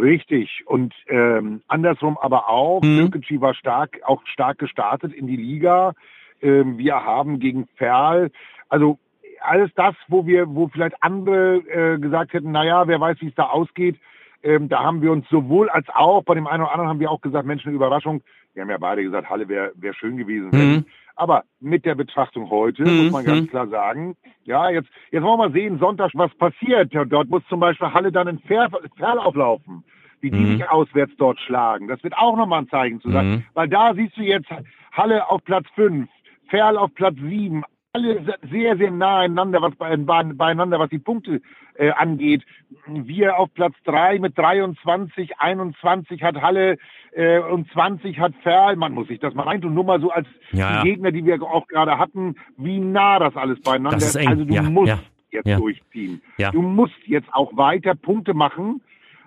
Richtig. 0.00 0.62
Und 0.66 0.94
ähm, 1.08 1.62
andersrum 1.68 2.18
aber 2.18 2.48
auch. 2.48 2.82
Mhm. 2.82 3.10
war 3.40 3.54
stark, 3.54 4.00
auch 4.04 4.22
stark 4.26 4.58
gestartet 4.58 5.12
in 5.12 5.26
die 5.26 5.36
Liga. 5.36 5.94
Ähm, 6.42 6.78
wir 6.78 7.04
haben 7.04 7.38
gegen 7.38 7.66
Ferl, 7.76 8.30
also 8.68 8.98
alles 9.40 9.70
das, 9.74 9.94
wo 10.08 10.26
wir, 10.26 10.54
wo 10.54 10.68
vielleicht 10.68 11.02
andere 11.02 11.56
äh, 11.56 11.98
gesagt 11.98 12.32
hätten, 12.32 12.52
naja, 12.52 12.86
wer 12.86 13.00
weiß, 13.00 13.18
wie 13.20 13.28
es 13.28 13.34
da 13.34 13.44
ausgeht, 13.44 13.96
ähm, 14.42 14.68
da 14.68 14.82
haben 14.82 15.02
wir 15.02 15.12
uns 15.12 15.28
sowohl 15.28 15.68
als 15.68 15.86
auch, 15.90 16.22
bei 16.24 16.34
dem 16.34 16.46
einen 16.46 16.62
oder 16.62 16.72
anderen 16.72 16.88
haben 16.88 17.00
wir 17.00 17.10
auch 17.10 17.20
gesagt, 17.20 17.46
Mensch, 17.46 17.66
eine 17.66 17.74
Überraschung. 17.74 18.22
Wir 18.54 18.62
haben 18.62 18.70
ja 18.70 18.78
beide 18.78 19.02
gesagt, 19.02 19.28
Halle 19.28 19.48
wäre 19.48 19.72
wär 19.76 19.94
schön 19.94 20.16
gewesen. 20.16 20.50
Mhm. 20.52 20.84
Aber 21.16 21.44
mit 21.60 21.84
der 21.84 21.94
Betrachtung 21.94 22.50
heute 22.50 22.84
mhm. 22.84 23.04
muss 23.04 23.12
man 23.12 23.24
ganz 23.24 23.42
mhm. 23.42 23.50
klar 23.50 23.68
sagen, 23.68 24.16
ja, 24.44 24.70
jetzt, 24.70 24.88
jetzt 25.10 25.22
wollen 25.22 25.38
wir 25.38 25.48
mal 25.48 25.52
sehen, 25.52 25.78
Sonntag, 25.78 26.10
was 26.14 26.34
passiert. 26.34 26.92
Dort 26.92 27.28
muss 27.28 27.42
zum 27.48 27.60
Beispiel 27.60 27.92
Halle 27.92 28.12
dann 28.12 28.28
in 28.28 28.38
Ferl, 28.40 28.68
Ferl 28.96 29.18
auflaufen 29.18 29.84
wie 30.20 30.30
die 30.30 30.38
mhm. 30.38 30.58
sich 30.58 30.68
auswärts 30.68 31.12
dort 31.16 31.40
schlagen. 31.40 31.88
Das 31.88 32.02
wird 32.04 32.16
auch 32.16 32.36
nochmal 32.36 32.60
ein 32.60 32.68
Zeichen 32.68 33.00
zu 33.00 33.10
sein. 33.10 33.30
Mhm. 33.30 33.44
Weil 33.54 33.68
da 33.68 33.94
siehst 33.94 34.16
du 34.16 34.22
jetzt 34.22 34.48
Halle 34.92 35.28
auf 35.30 35.42
Platz 35.44 35.66
5, 35.74 36.08
Ferl 36.48 36.76
auf 36.76 36.94
Platz 36.94 37.16
7, 37.16 37.62
alle 37.92 38.24
sehr, 38.50 38.76
sehr 38.76 38.90
nah 38.90 39.18
einander, 39.20 39.60
was 39.62 39.74
bei, 39.74 39.96
beieinander, 39.96 40.78
was 40.78 40.90
die 40.90 40.98
Punkte 40.98 41.40
äh, 41.74 41.90
angeht. 41.90 42.44
Wir 42.86 43.38
auf 43.38 43.52
Platz 43.54 43.74
3 43.84 44.18
mit 44.20 44.38
23, 44.38 45.38
21 45.38 46.22
hat 46.22 46.40
Halle 46.40 46.78
äh, 47.12 47.40
und 47.40 47.70
20 47.72 48.18
hat 48.20 48.32
Ferl. 48.42 48.76
Man 48.76 48.92
muss 48.92 49.08
sich 49.08 49.18
das 49.18 49.34
mal 49.34 49.42
reintun, 49.42 49.74
nur 49.74 49.84
mal 49.84 50.00
so 50.00 50.10
als 50.10 50.28
ja, 50.52 50.82
die 50.82 50.90
Gegner, 50.90 51.10
die 51.10 51.24
wir 51.24 51.42
auch 51.42 51.66
gerade 51.66 51.98
hatten, 51.98 52.36
wie 52.56 52.78
nah 52.78 53.18
das 53.18 53.36
alles 53.36 53.60
beieinander 53.60 53.98
ist. 53.98 54.16
Also 54.16 54.44
du 54.44 54.54
ja, 54.54 54.62
musst 54.62 54.88
ja, 54.88 54.98
jetzt 55.30 55.58
durchziehen. 55.58 56.22
Du 56.52 56.62
musst 56.62 56.98
jetzt 57.06 57.32
auch 57.32 57.56
weiter 57.56 57.94
Punkte 57.94 58.34
machen, 58.34 58.82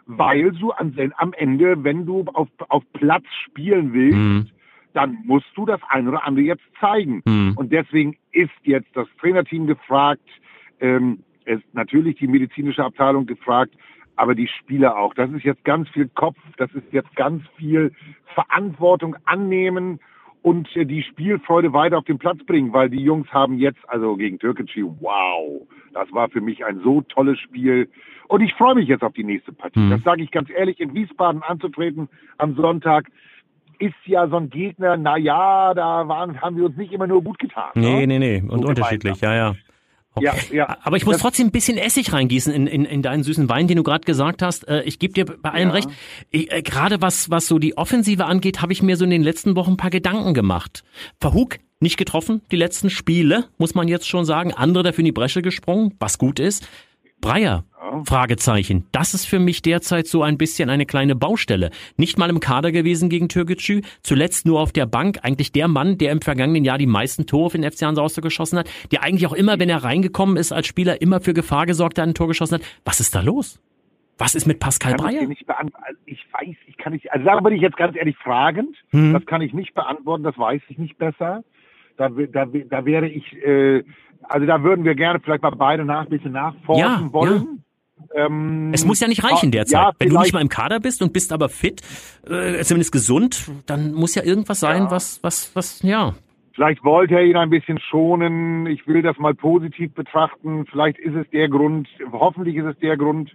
weil 0.05 0.51
du 0.51 0.71
am, 0.71 0.93
am 1.17 1.33
Ende, 1.33 1.83
wenn 1.83 2.05
du 2.05 2.25
auf, 2.33 2.47
auf 2.69 2.83
Platz 2.93 3.25
spielen 3.45 3.93
willst, 3.93 4.17
mhm 4.17 4.49
dann 4.93 5.17
musst 5.25 5.47
du 5.55 5.65
das 5.65 5.81
eine 5.89 6.09
oder 6.09 6.23
andere 6.25 6.45
jetzt 6.45 6.63
zeigen. 6.79 7.23
Mhm. 7.25 7.53
Und 7.55 7.71
deswegen 7.71 8.15
ist 8.33 8.51
jetzt 8.63 8.89
das 8.93 9.07
Trainerteam 9.19 9.67
gefragt, 9.67 10.27
ähm, 10.79 11.23
ist 11.45 11.63
natürlich 11.73 12.17
die 12.17 12.27
medizinische 12.27 12.83
Abteilung 12.83 13.25
gefragt, 13.25 13.73
aber 14.15 14.35
die 14.35 14.47
Spieler 14.47 14.97
auch. 14.97 15.13
Das 15.13 15.31
ist 15.31 15.43
jetzt 15.43 15.63
ganz 15.63 15.89
viel 15.89 16.09
Kopf, 16.09 16.37
das 16.57 16.71
ist 16.73 16.91
jetzt 16.91 17.15
ganz 17.15 17.43
viel 17.57 17.91
Verantwortung 18.33 19.15
annehmen 19.25 19.99
und 20.41 20.75
äh, 20.75 20.85
die 20.85 21.03
Spielfreude 21.03 21.73
weiter 21.73 21.97
auf 21.97 22.05
den 22.05 22.19
Platz 22.19 22.43
bringen, 22.45 22.73
weil 22.73 22.89
die 22.89 23.01
Jungs 23.01 23.31
haben 23.31 23.57
jetzt, 23.57 23.79
also 23.87 24.15
gegen 24.15 24.39
Türkgücü, 24.39 24.85
wow, 24.99 25.61
das 25.93 26.11
war 26.11 26.29
für 26.29 26.41
mich 26.41 26.65
ein 26.65 26.81
so 26.83 27.01
tolles 27.01 27.39
Spiel. 27.39 27.89
Und 28.27 28.41
ich 28.41 28.53
freue 28.53 28.75
mich 28.75 28.87
jetzt 28.87 29.03
auf 29.03 29.13
die 29.13 29.23
nächste 29.23 29.53
Partie. 29.53 29.79
Mhm. 29.79 29.89
Das 29.91 30.03
sage 30.03 30.23
ich 30.23 30.31
ganz 30.31 30.49
ehrlich, 30.49 30.79
in 30.79 30.93
Wiesbaden 30.93 31.41
anzutreten 31.43 32.09
am 32.37 32.55
Sonntag 32.55 33.09
ist 33.79 33.95
ja 34.05 34.27
so 34.27 34.37
ein 34.37 34.49
Gegner, 34.49 34.97
na 34.97 35.17
ja, 35.17 35.73
da 35.73 36.07
waren, 36.07 36.41
haben 36.41 36.57
wir 36.57 36.65
uns 36.65 36.77
nicht 36.77 36.91
immer 36.91 37.07
nur 37.07 37.23
gut 37.23 37.39
getan. 37.39 37.71
Nee, 37.75 38.05
ne? 38.05 38.19
nee, 38.19 38.41
nee, 38.41 38.43
und 38.47 38.61
so 38.61 38.67
unterschiedlich, 38.67 39.21
ja, 39.21 39.33
ja. 39.33 39.55
Okay. 40.15 40.25
Ja, 40.51 40.55
ja. 40.55 40.77
Aber 40.83 40.95
ich 40.95 41.05
muss 41.05 41.15
das, 41.15 41.21
trotzdem 41.23 41.47
ein 41.47 41.51
bisschen 41.51 41.77
Essig 41.77 42.13
reingießen 42.13 42.53
in, 42.53 42.67
in, 42.67 42.85
in 42.85 43.01
deinen 43.01 43.23
süßen 43.23 43.49
Wein, 43.49 43.67
den 43.67 43.77
du 43.77 43.83
gerade 43.83 44.05
gesagt 44.05 44.43
hast. 44.43 44.67
Äh, 44.67 44.83
ich 44.83 44.99
gebe 44.99 45.13
dir 45.13 45.25
bei 45.25 45.49
allem 45.49 45.69
ja. 45.69 45.73
recht. 45.73 45.89
äh, 46.31 46.61
gerade 46.61 47.01
was, 47.01 47.31
was 47.31 47.47
so 47.47 47.57
die 47.57 47.77
Offensive 47.77 48.25
angeht, 48.25 48.61
habe 48.61 48.73
ich 48.73 48.83
mir 48.83 48.95
so 48.95 49.05
in 49.05 49.09
den 49.09 49.23
letzten 49.23 49.55
Wochen 49.55 49.71
ein 49.71 49.77
paar 49.77 49.89
Gedanken 49.89 50.35
gemacht. 50.35 50.83
Verhug 51.19 51.57
nicht 51.79 51.97
getroffen, 51.97 52.41
die 52.51 52.55
letzten 52.55 52.89
Spiele, 52.91 53.45
muss 53.57 53.73
man 53.73 53.87
jetzt 53.87 54.07
schon 54.07 54.23
sagen. 54.23 54.53
Andere 54.53 54.83
dafür 54.83 54.99
in 54.99 55.05
die 55.05 55.11
Bresche 55.11 55.41
gesprungen, 55.41 55.95
was 55.99 56.19
gut 56.19 56.39
ist. 56.39 56.67
Breyer 57.23 57.63
Fragezeichen. 58.03 58.85
Das 58.91 59.13
ist 59.13 59.25
für 59.25 59.39
mich 59.39 59.61
derzeit 59.61 60.07
so 60.07 60.23
ein 60.23 60.37
bisschen 60.37 60.69
eine 60.69 60.85
kleine 60.85 61.15
Baustelle. 61.15 61.69
Nicht 61.95 62.17
mal 62.17 62.29
im 62.29 62.41
Kader 62.41 62.73
gewesen 62.73 63.07
gegen 63.07 63.29
Türkgücü, 63.29 63.81
zuletzt 64.01 64.45
nur 64.45 64.59
auf 64.59 64.73
der 64.73 64.85
Bank. 64.85 65.19
Eigentlich 65.21 65.53
der 65.53 65.69
Mann, 65.69 65.97
der 65.97 66.11
im 66.11 66.21
vergangenen 66.21 66.65
Jahr 66.65 66.77
die 66.77 66.85
meisten 66.85 67.25
Tore 67.25 67.51
für 67.51 67.57
den 67.57 67.71
FC 67.71 67.83
Hansa 67.83 68.01
Rostock 68.01 68.25
geschossen 68.25 68.59
hat, 68.59 68.69
der 68.91 69.03
eigentlich 69.03 69.25
auch 69.27 69.33
immer, 69.33 69.57
wenn 69.59 69.69
er 69.69 69.83
reingekommen 69.85 70.35
ist 70.35 70.51
als 70.51 70.67
Spieler, 70.67 71.01
immer 71.01 71.21
für 71.21 71.33
Gefahr 71.33 71.65
gesorgt 71.65 71.97
hat, 71.97 72.07
ein 72.07 72.13
Tor 72.13 72.27
geschossen 72.27 72.55
hat. 72.55 72.61
Was 72.83 72.99
ist 72.99 73.15
da 73.15 73.21
los? 73.21 73.61
Was 74.17 74.35
ist 74.35 74.45
mit 74.45 74.59
Pascal 74.59 74.93
kann 74.95 74.99
ich 74.99 75.05
Breyer? 75.05 75.21
dir 75.21 75.27
nicht 75.29 75.45
beantworten. 75.45 75.97
Ich 76.05 76.25
weiß, 76.33 76.55
ich 76.67 76.77
kann 76.77 76.91
nicht, 76.91 77.09
also 77.11 77.25
da 77.25 77.39
bin 77.39 77.53
ich 77.53 77.61
jetzt 77.61 77.77
ganz 77.77 77.95
ehrlich 77.95 78.17
fragend. 78.17 78.75
Hm. 78.89 79.13
Das 79.13 79.25
kann 79.25 79.41
ich 79.41 79.53
nicht 79.53 79.73
beantworten, 79.75 80.23
das 80.23 80.37
weiß 80.37 80.61
ich 80.67 80.77
nicht 80.77 80.97
besser. 80.97 81.43
Da, 81.95 82.09
da, 82.09 82.45
da 82.45 82.85
wäre 82.85 83.07
ich, 83.07 83.33
äh, 83.33 83.83
also 84.29 84.45
da 84.45 84.63
würden 84.63 84.85
wir 84.85 84.95
gerne 84.95 85.19
vielleicht 85.19 85.43
mal 85.43 85.51
beide 85.51 85.85
nach, 85.85 86.01
ein 86.03 86.09
bisschen 86.09 86.31
nachforschen 86.33 86.79
Ja, 87.05 87.13
wollen. 87.13 87.63
Ähm, 88.15 88.71
Es 88.73 88.85
muss 88.85 88.99
ja 88.99 89.07
nicht 89.07 89.23
reichen 89.23 89.51
derzeit. 89.51 89.79
ja, 89.81 89.91
Wenn 89.97 90.09
du 90.09 90.19
nicht 90.19 90.33
mal 90.33 90.41
im 90.41 90.49
Kader 90.49 90.79
bist 90.79 91.01
und 91.01 91.13
bist 91.13 91.31
aber 91.33 91.49
fit, 91.49 91.81
äh, 92.29 92.61
zumindest 92.63 92.91
gesund, 92.91 93.49
dann 93.65 93.93
muss 93.93 94.15
ja 94.15 94.23
irgendwas 94.23 94.59
sein, 94.59 94.83
Ja. 94.83 94.91
was, 94.91 95.23
was, 95.23 95.55
was, 95.55 95.81
ja. 95.83 96.13
Vielleicht 96.53 96.83
wollte 96.83 97.15
er 97.15 97.23
ihn 97.23 97.35
ein 97.37 97.49
bisschen 97.49 97.79
schonen. 97.79 98.67
Ich 98.67 98.85
will 98.87 99.01
das 99.01 99.17
mal 99.17 99.33
positiv 99.33 99.91
betrachten. 99.93 100.65
Vielleicht 100.69 100.99
ist 100.99 101.15
es 101.15 101.27
der 101.31 101.49
Grund, 101.49 101.87
hoffentlich 102.11 102.55
ist 102.57 102.65
es 102.65 102.77
der 102.79 102.95
Grund. 102.97 103.31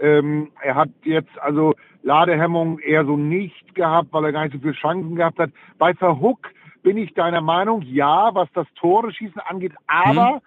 Ähm, 0.00 0.48
er 0.62 0.74
hat 0.74 0.88
jetzt 1.04 1.38
also 1.42 1.74
Ladehemmung 2.02 2.78
eher 2.78 3.04
so 3.04 3.16
nicht 3.18 3.74
gehabt, 3.74 4.08
weil 4.12 4.24
er 4.24 4.32
gar 4.32 4.44
nicht 4.44 4.54
so 4.54 4.58
viele 4.60 4.72
Chancen 4.72 5.14
gehabt 5.16 5.38
hat. 5.38 5.50
Bei 5.78 5.92
Verhook 5.94 6.50
bin 6.84 6.96
ich 6.96 7.12
deiner 7.14 7.40
Meinung, 7.40 7.82
ja, 7.82 8.32
was 8.34 8.48
das 8.52 8.68
Tore 8.76 9.12
schießen 9.12 9.40
angeht, 9.40 9.72
aber 9.88 10.40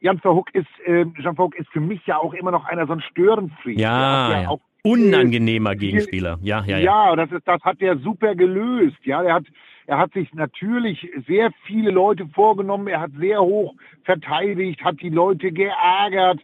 Jan 0.00 0.18
Verhook 0.18 0.54
ist, 0.54 0.66
äh, 0.84 1.06
Jan 1.22 1.36
Verhoek 1.36 1.54
ist 1.54 1.70
für 1.70 1.80
mich 1.80 2.04
ja 2.06 2.18
auch 2.18 2.34
immer 2.34 2.50
noch 2.50 2.66
einer 2.66 2.86
so 2.86 2.92
ein 2.92 3.00
Störenfried. 3.00 3.78
Ja, 3.78 4.28
hat 4.28 4.42
ja. 4.42 4.48
auch 4.48 4.60
Unangenehmer 4.82 5.70
viel- 5.70 5.78
Gegenspieler. 5.78 6.38
Ja, 6.42 6.64
ja, 6.66 6.78
ja. 6.78 7.10
ja, 7.10 7.16
das 7.16 7.30
ist, 7.30 7.46
das 7.46 7.62
hat 7.62 7.80
er 7.80 7.96
super 7.98 8.34
gelöst. 8.34 8.98
Ja, 9.04 9.22
er 9.22 9.34
hat, 9.34 9.44
er 9.86 9.98
hat 9.98 10.12
sich 10.12 10.34
natürlich 10.34 11.08
sehr 11.28 11.52
viele 11.64 11.92
Leute 11.92 12.26
vorgenommen. 12.34 12.88
Er 12.88 13.00
hat 13.00 13.12
sehr 13.18 13.40
hoch 13.40 13.74
verteidigt, 14.02 14.82
hat 14.82 15.00
die 15.00 15.10
Leute 15.10 15.52
geärgert. 15.52 16.40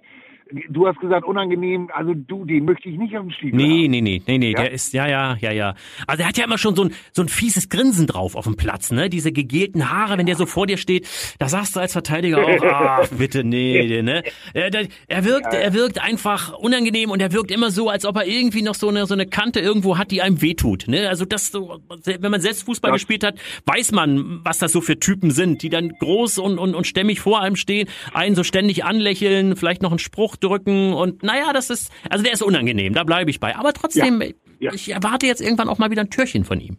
Du 0.70 0.86
hast 0.86 0.98
gesagt 1.00 1.26
unangenehm. 1.26 1.90
Also 1.92 2.14
du, 2.14 2.44
den 2.44 2.64
möchte 2.64 2.88
ich 2.88 2.96
nicht 2.98 3.14
auf 3.16 3.22
dem 3.22 3.30
Stiefel 3.32 3.56
Nee, 3.56 3.84
haben. 3.84 3.90
nee, 3.90 4.00
nee, 4.00 4.22
nee, 4.26 4.38
nee, 4.38 4.50
Ja? 4.52 4.62
der 4.62 4.72
ist, 4.72 4.92
ja, 4.94 5.06
ja, 5.06 5.36
ja, 5.40 5.52
ja. 5.52 5.74
Also 6.06 6.22
er 6.22 6.28
hat 6.28 6.38
ja 6.38 6.44
immer 6.44 6.56
schon 6.58 6.74
so 6.74 6.84
ein, 6.84 6.94
so 7.12 7.22
ein 7.22 7.28
fieses 7.28 7.68
Grinsen 7.68 8.06
drauf 8.06 8.34
auf 8.34 8.44
dem 8.44 8.56
Platz, 8.56 8.90
ne? 8.90 9.10
Diese 9.10 9.30
gegelten 9.32 9.90
Haare, 9.90 10.16
wenn 10.16 10.26
der 10.26 10.36
so 10.36 10.46
vor 10.46 10.66
dir 10.66 10.78
steht, 10.78 11.06
da 11.38 11.48
sagst 11.48 11.76
du 11.76 11.80
als 11.80 11.92
Verteidiger 11.92 12.38
auch, 12.44 12.62
ach, 12.64 13.08
bitte, 13.08 13.44
nee, 13.44 14.00
ne? 14.02 14.22
Er, 14.54 14.70
der- 14.70 14.88
er 15.06 15.24
wirkt, 15.24 15.52
er 15.52 15.74
wirkt 15.74 16.02
einfach 16.02 16.54
unangenehm 16.54 17.10
und 17.10 17.20
er 17.20 17.32
wirkt 17.32 17.50
immer 17.50 17.70
so, 17.70 17.88
als 17.90 18.06
ob 18.06 18.16
er 18.16 18.26
irgendwie 18.26 18.62
noch 18.62 18.74
so 18.74 18.88
eine, 18.88 19.06
so 19.06 19.14
eine 19.14 19.26
Kante 19.26 19.60
irgendwo 19.60 19.98
hat, 19.98 20.10
die 20.10 20.22
einem 20.22 20.40
wehtut, 20.40 20.84
ne? 20.88 21.08
Also 21.08 21.24
das 21.26 21.48
so, 21.52 21.80
wenn 22.04 22.30
man 22.30 22.40
selbst 22.40 22.62
Fußball 22.64 22.90
Das- 22.90 23.00
gespielt 23.00 23.22
hat, 23.24 23.34
weiß 23.66 23.92
man, 23.92 24.40
was 24.44 24.58
das 24.58 24.72
so 24.72 24.80
für 24.80 24.98
Typen 24.98 25.30
sind, 25.30 25.62
die 25.62 25.68
dann 25.68 25.90
groß 25.90 26.38
und, 26.38 26.58
und, 26.58 26.74
und 26.74 26.86
stämmig 26.86 27.20
vor 27.20 27.40
einem 27.42 27.56
stehen, 27.56 27.88
einen 28.14 28.34
so 28.34 28.44
ständig 28.44 28.84
anlächeln, 28.84 29.54
vielleicht 29.56 29.82
noch 29.82 29.90
einen 29.90 29.98
Spruch 29.98 30.36
drücken 30.40 30.92
und 30.92 31.22
naja, 31.22 31.52
das 31.52 31.70
ist, 31.70 31.92
also 32.10 32.22
der 32.24 32.32
ist 32.32 32.42
unangenehm, 32.42 32.92
da 32.94 33.04
bleibe 33.04 33.30
ich 33.30 33.40
bei. 33.40 33.56
Aber 33.56 33.72
trotzdem, 33.72 34.22
Ja. 34.60 34.72
ich 34.72 34.90
erwarte 34.92 35.26
jetzt 35.26 35.40
irgendwann 35.40 35.68
auch 35.68 35.78
mal 35.78 35.90
wieder 35.90 36.02
ein 36.02 36.10
Türchen 36.10 36.44
von 36.44 36.60
ihm. 36.60 36.76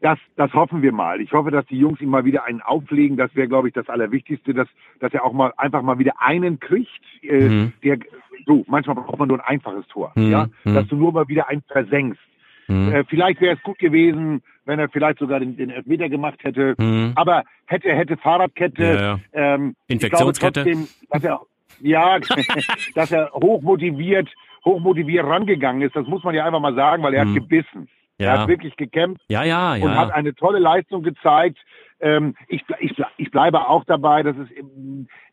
Das, 0.00 0.18
das 0.36 0.52
hoffen 0.52 0.82
wir 0.82 0.92
mal. 0.92 1.20
Ich 1.22 1.32
hoffe, 1.32 1.50
dass 1.50 1.64
die 1.66 1.78
Jungs 1.78 1.98
ihm 2.02 2.10
mal 2.10 2.26
wieder 2.26 2.44
einen 2.44 2.60
auflegen. 2.60 3.16
Das 3.16 3.34
wäre, 3.34 3.48
glaube 3.48 3.68
ich, 3.68 3.74
das 3.74 3.88
Allerwichtigste, 3.88 4.52
dass, 4.52 4.68
dass 5.00 5.14
er 5.14 5.24
auch 5.24 5.32
mal 5.32 5.54
einfach 5.56 5.80
mal 5.82 5.98
wieder 5.98 6.20
einen 6.20 6.60
kriegt. 6.60 6.90
Äh, 7.22 7.48
Mhm. 7.48 7.72
Der, 7.82 7.98
so, 8.44 8.64
manchmal 8.68 8.96
braucht 8.96 9.18
man 9.18 9.28
nur 9.28 9.38
ein 9.38 9.46
einfaches 9.46 9.86
Tor. 9.88 10.12
Mhm. 10.14 10.30
Ja, 10.30 10.48
Mhm. 10.64 10.74
dass 10.74 10.86
du 10.88 10.96
nur 10.96 11.12
mal 11.12 11.26
wieder 11.28 11.48
einen 11.48 11.62
versenkst. 11.68 12.20
Mhm. 12.68 12.92
Äh, 12.92 13.04
vielleicht 13.08 13.40
wäre 13.40 13.56
es 13.56 13.62
gut 13.62 13.78
gewesen, 13.78 14.42
wenn 14.66 14.78
er 14.78 14.90
vielleicht 14.90 15.20
sogar 15.20 15.40
den, 15.40 15.56
den 15.56 15.70
Elfmeter 15.70 16.10
gemacht 16.10 16.38
hätte. 16.42 16.74
Mhm. 16.76 17.12
Aber 17.14 17.44
hätte, 17.64 17.88
hätte 17.94 18.18
Fahrradkette, 18.18 18.82
Ja, 18.84 18.94
ja. 19.00 19.20
Ähm, 19.32 19.74
Infektionskette. 19.86 20.64
Trotzdem, 20.64 20.86
dass 21.10 21.24
er, 21.24 21.40
ja, 21.80 22.18
dass 22.94 23.12
er 23.12 23.30
hochmotiviert, 23.32 24.28
hochmotiviert 24.64 25.26
rangegangen 25.26 25.82
ist. 25.82 25.94
Das 25.96 26.06
muss 26.06 26.24
man 26.24 26.34
ja 26.34 26.44
einfach 26.46 26.60
mal 26.60 26.74
sagen, 26.74 27.02
weil 27.02 27.14
er 27.14 27.24
Mhm. 27.24 27.28
hat 27.30 27.42
gebissen. 27.42 27.88
Ja. 28.18 28.26
Er 28.34 28.40
hat 28.42 28.48
wirklich 28.48 28.76
gekämpft 28.76 29.22
Ja, 29.28 29.42
ja, 29.42 29.74
und 29.74 29.96
hat 29.96 30.10
ja. 30.10 30.14
eine 30.14 30.34
tolle 30.34 30.60
Leistung 30.60 31.02
gezeigt. 31.02 31.58
Ähm, 32.00 32.36
ich, 32.48 32.62
ich, 32.78 32.94
ich 33.16 33.30
bleibe 33.32 33.68
auch 33.68 33.84
dabei, 33.84 34.22
dass 34.22 34.36
es, 34.36 34.48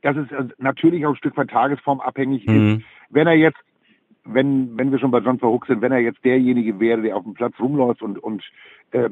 dass 0.02 0.18
es 0.18 0.32
äh, 0.32 0.46
natürlich 0.58 1.06
auch 1.06 1.12
ein 1.12 1.16
Stück 1.18 1.38
weit 1.38 1.50
tagesformabhängig 1.52 2.46
Mhm. 2.48 2.78
ist. 2.78 2.86
Wenn 3.12 3.28
er 3.28 3.36
jetzt, 3.36 3.60
wenn, 4.24 4.78
wenn 4.78 4.92
wir 4.92 5.00
schon 5.00 5.12
bei 5.12 5.20
John 5.20 5.38
Verhook 5.40 5.68
sind, 5.68 5.82
wenn 5.82 5.92
er 5.92 6.00
jetzt 6.00 6.24
derjenige 6.26 6.80
wäre, 6.80 7.02
der 7.02 7.16
auf 7.18 7.24
dem 7.24 7.34
Platz 7.36 7.54
rumläuft 7.60 8.02
und, 8.02 8.18
und 8.18 8.44
äh, 8.92 9.10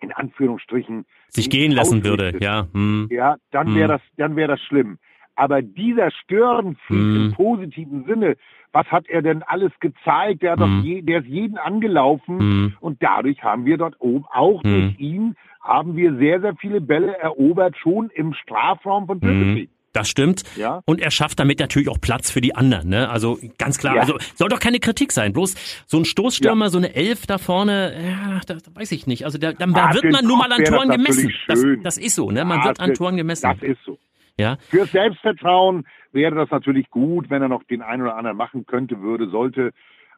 in 0.00 0.12
Anführungsstrichen 0.12 1.06
Sich 1.28 1.50
gehen 1.50 1.72
lassen 1.72 2.04
würde, 2.04 2.36
ja. 2.40 2.66
Hm. 2.72 3.08
ja, 3.10 3.36
dann 3.50 3.74
wäre 3.74 3.88
das, 3.88 4.02
dann 4.16 4.36
wäre 4.36 4.48
das 4.48 4.60
schlimm. 4.60 4.98
Aber 5.36 5.62
dieser 5.62 6.10
Störenfried 6.10 6.98
Hm. 6.98 7.16
im 7.26 7.32
positiven 7.32 8.04
Sinne, 8.06 8.36
was 8.72 8.86
hat 8.86 9.06
er 9.08 9.22
denn 9.22 9.42
alles 9.42 9.72
gezeigt? 9.80 10.42
Der 10.42 10.52
hat 10.52 10.60
doch 10.60 10.82
je, 10.82 11.02
der 11.02 11.20
ist 11.20 11.26
jeden 11.28 11.58
angelaufen 11.58 12.38
Hm. 12.40 12.72
und 12.80 13.02
dadurch 13.02 13.42
haben 13.42 13.64
wir 13.64 13.76
dort 13.78 13.96
oben, 14.00 14.24
auch 14.32 14.62
Hm. 14.62 14.70
durch 14.72 14.98
ihn, 15.00 15.36
haben 15.60 15.96
wir 15.96 16.14
sehr, 16.16 16.40
sehr 16.40 16.54
viele 16.56 16.80
Bälle 16.80 17.16
erobert, 17.18 17.76
schon 17.78 18.10
im 18.14 18.34
Strafraum 18.34 19.06
von 19.06 19.20
Türkei. 19.20 19.68
Das 19.94 20.08
stimmt. 20.08 20.42
Ja. 20.56 20.80
Und 20.86 21.00
er 21.00 21.12
schafft 21.12 21.38
damit 21.38 21.60
natürlich 21.60 21.88
auch 21.88 22.00
Platz 22.00 22.28
für 22.28 22.40
die 22.40 22.56
anderen. 22.56 22.88
Ne? 22.88 23.08
Also 23.08 23.38
ganz 23.58 23.78
klar, 23.78 23.94
Ja. 23.94 24.00
also 24.02 24.18
soll 24.34 24.48
doch 24.48 24.58
keine 24.58 24.80
Kritik 24.80 25.12
sein. 25.12 25.32
Bloß 25.32 25.54
so 25.86 25.98
ein 25.98 26.04
Stoßstürmer, 26.04 26.68
so 26.68 26.78
eine 26.78 26.96
Elf 26.96 27.26
da 27.28 27.38
vorne, 27.38 27.94
ja, 28.04 28.40
da, 28.44 28.54
da 28.54 28.74
weiß 28.74 28.90
ich 28.90 29.06
nicht. 29.06 29.24
Also 29.24 29.38
da, 29.38 29.52
da 29.52 29.66
Ah, 29.72 29.94
wird 29.94 30.10
man 30.12 30.24
nun 30.26 30.38
mal 30.38 30.50
an 30.52 30.64
Toren 30.64 30.88
gemessen. 30.90 31.32
Das, 31.46 31.64
das 31.84 31.96
ist 31.98 32.16
so, 32.16 32.32
ne? 32.32 32.44
Man 32.44 32.58
Ah, 32.58 32.64
wird 32.64 32.80
an 32.80 32.92
Toren 32.94 33.16
gemessen. 33.16 33.48
Das 33.48 33.62
ist 33.62 33.78
so. 33.86 33.96
Ja. 34.38 34.56
Fürs 34.68 34.90
Selbstvertrauen 34.90 35.86
wäre 36.12 36.34
das 36.34 36.50
natürlich 36.50 36.90
gut, 36.90 37.30
wenn 37.30 37.42
er 37.42 37.48
noch 37.48 37.64
den 37.64 37.82
einen 37.82 38.02
oder 38.02 38.16
anderen 38.16 38.36
machen 38.36 38.66
könnte, 38.66 39.00
würde, 39.00 39.28
sollte. 39.28 39.72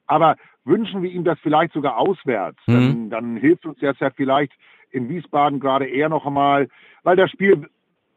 Aber 0.07 0.37
wünschen 0.65 1.03
wir 1.03 1.11
ihm 1.11 1.25
das 1.25 1.39
vielleicht 1.41 1.73
sogar 1.73 1.99
auswärts. 1.99 2.59
Mhm. 2.67 2.73
Dann, 2.73 3.11
dann 3.11 3.37
hilft 3.37 3.67
uns 3.67 3.79
das 3.81 3.99
ja 4.01 4.11
vielleicht 4.11 4.53
in 4.91 5.09
Wiesbaden 5.09 5.61
gerade 5.61 5.87
eher 5.87 6.09
noch 6.09 6.27
einmal, 6.27 6.69
weil 7.03 7.17
das 7.17 7.31
Spiel, 7.31 7.69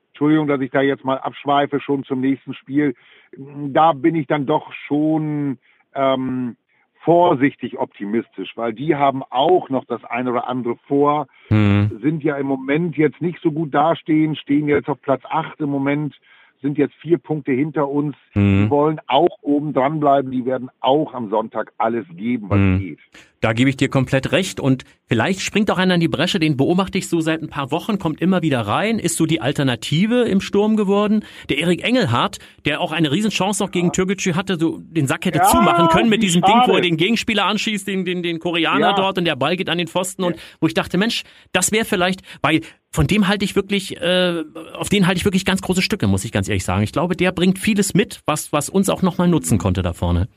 Entschuldigung, 0.10 0.48
dass 0.48 0.62
ich 0.62 0.72
da 0.72 0.82
jetzt 0.82 1.04
mal 1.04 1.18
abschweife, 1.18 1.80
schon 1.80 2.04
zum 2.04 2.22
nächsten 2.22 2.54
Spiel, 2.54 2.96
da 3.38 3.94
bin 3.94 4.16
ich 4.16 4.28
dann 4.28 4.46
doch 4.46 4.72
schon 4.88 5.58
ähm, 5.94 6.56
vorsichtig 7.00 7.80
optimistisch, 7.80 8.52
weil 8.56 8.74
die 8.74 8.96
haben 8.96 9.24
auch 9.30 9.70
noch 9.70 9.86
das 9.86 10.04
eine 10.04 10.32
oder 10.32 10.48
andere 10.48 10.76
vor 10.88 11.28
Hm. 11.50 12.00
sind 12.02 12.24
ja 12.24 12.36
im 12.36 12.46
Moment 12.46 12.98
jetzt 12.98 13.22
nicht 13.22 13.40
so 13.42 13.52
gut 13.52 13.74
dastehen, 13.74 14.36
stehen 14.36 14.68
jetzt 14.68 14.90
auf 14.90 15.02
Platz 15.02 15.24
8 15.28 15.60
im 15.62 15.70
Moment, 15.70 16.16
sind 16.62 16.78
jetzt 16.78 16.94
vier 16.96 17.18
Punkte 17.18 17.52
hinter 17.52 17.88
uns. 17.88 18.16
Mhm. 18.34 18.66
Die 18.66 18.70
wollen 18.70 19.00
auch 19.08 19.38
oben 19.42 19.74
dran 19.74 20.00
bleiben, 20.00 20.32
die 20.32 20.46
werden 20.46 20.70
auch 20.82 21.14
am 21.14 21.30
Sonntag 21.30 21.72
alles 21.78 22.06
geben, 22.16 22.50
was 22.50 22.60
Mhm. 22.60 22.80
geht. 22.80 23.00
Da 23.42 23.54
gebe 23.54 23.70
ich 23.70 23.78
dir 23.78 23.88
komplett 23.88 24.34
recht 24.34 24.60
und 24.60 24.84
vielleicht 25.06 25.40
springt 25.40 25.72
auch 25.72 25.78
einer 25.78 25.96
in 25.96 26.02
die 26.02 26.10
Bresche, 26.10 26.40
den 26.40 26.58
beobachte 26.58 26.98
ich 26.98 27.08
so 27.08 27.22
seit 27.22 27.42
ein 27.42 27.48
paar 27.48 27.72
Wochen, 27.72 27.98
kommt 27.98 28.20
immer 28.22 28.42
wieder 28.42 28.62
rein, 28.62 29.00
ist 29.00 29.16
so 29.16 29.26
die 29.26 29.40
Alternative 29.40 30.24
im 30.24 30.42
Sturm 30.42 30.76
geworden. 30.76 31.24
Der 31.48 31.58
Erik 31.60 31.84
Engelhardt, 31.84 32.40
der 32.66 32.82
auch 32.82 32.92
eine 32.92 33.12
Riesenchance 33.12 33.64
noch 33.64 33.72
gegen 33.72 33.94
Türkgücü 33.94 34.34
hatte, 34.34 34.58
so 34.60 34.80
den 34.82 35.08
Sack 35.08 35.24
hätte 35.26 35.38
Ja, 35.40 35.46
zumachen 35.46 35.88
können 35.88 36.10
mit 36.10 36.22
diesem 36.22 36.42
Ding, 36.42 36.62
wo 36.68 36.74
er 36.74 36.82
den 36.82 36.98
Gegenspieler 36.98 37.46
anschießt, 37.46 37.88
den, 37.88 38.04
den, 38.04 38.24
den 38.24 38.40
Koreaner 38.40 38.90
Ja. 38.90 38.94
dort 38.94 39.18
und 39.18 39.24
der 39.26 39.38
Ball 39.38 39.56
geht 39.56 39.70
an 39.70 39.78
den 39.78 39.88
Pfosten 39.88 40.24
und 40.24 40.36
wo 40.60 40.68
ich 40.68 40.74
dachte, 40.74 40.98
Mensch, 40.98 41.24
das 41.54 41.72
wäre 41.72 41.86
vielleicht, 41.86 42.22
weil 42.42 42.60
von 42.92 43.08
dem 43.08 43.28
halte 43.30 43.46
ich 43.46 43.56
wirklich, 43.56 43.96
äh, 44.02 44.44
auf 44.74 44.90
den 44.90 45.08
halte 45.08 45.20
ich 45.20 45.26
wirklich 45.26 45.46
ganz 45.46 45.62
große 45.62 45.82
Stücke, 45.82 46.08
muss 46.08 46.26
ich 46.26 46.32
ganz 46.32 46.50
ehrlich 46.50 46.66
sagen. 46.66 46.84
Ich 46.84 46.92
glaube, 46.92 47.16
der 47.16 47.32
bringt 47.32 47.58
vieles 47.58 47.94
mit, 47.94 48.20
was, 48.26 48.52
was 48.52 48.68
uns 48.68 48.90
auch 48.90 49.02
nochmal 49.02 49.28
nutzen 49.30 49.60
konnte 49.60 49.82
da 49.82 49.94
vorne. 49.94 50.28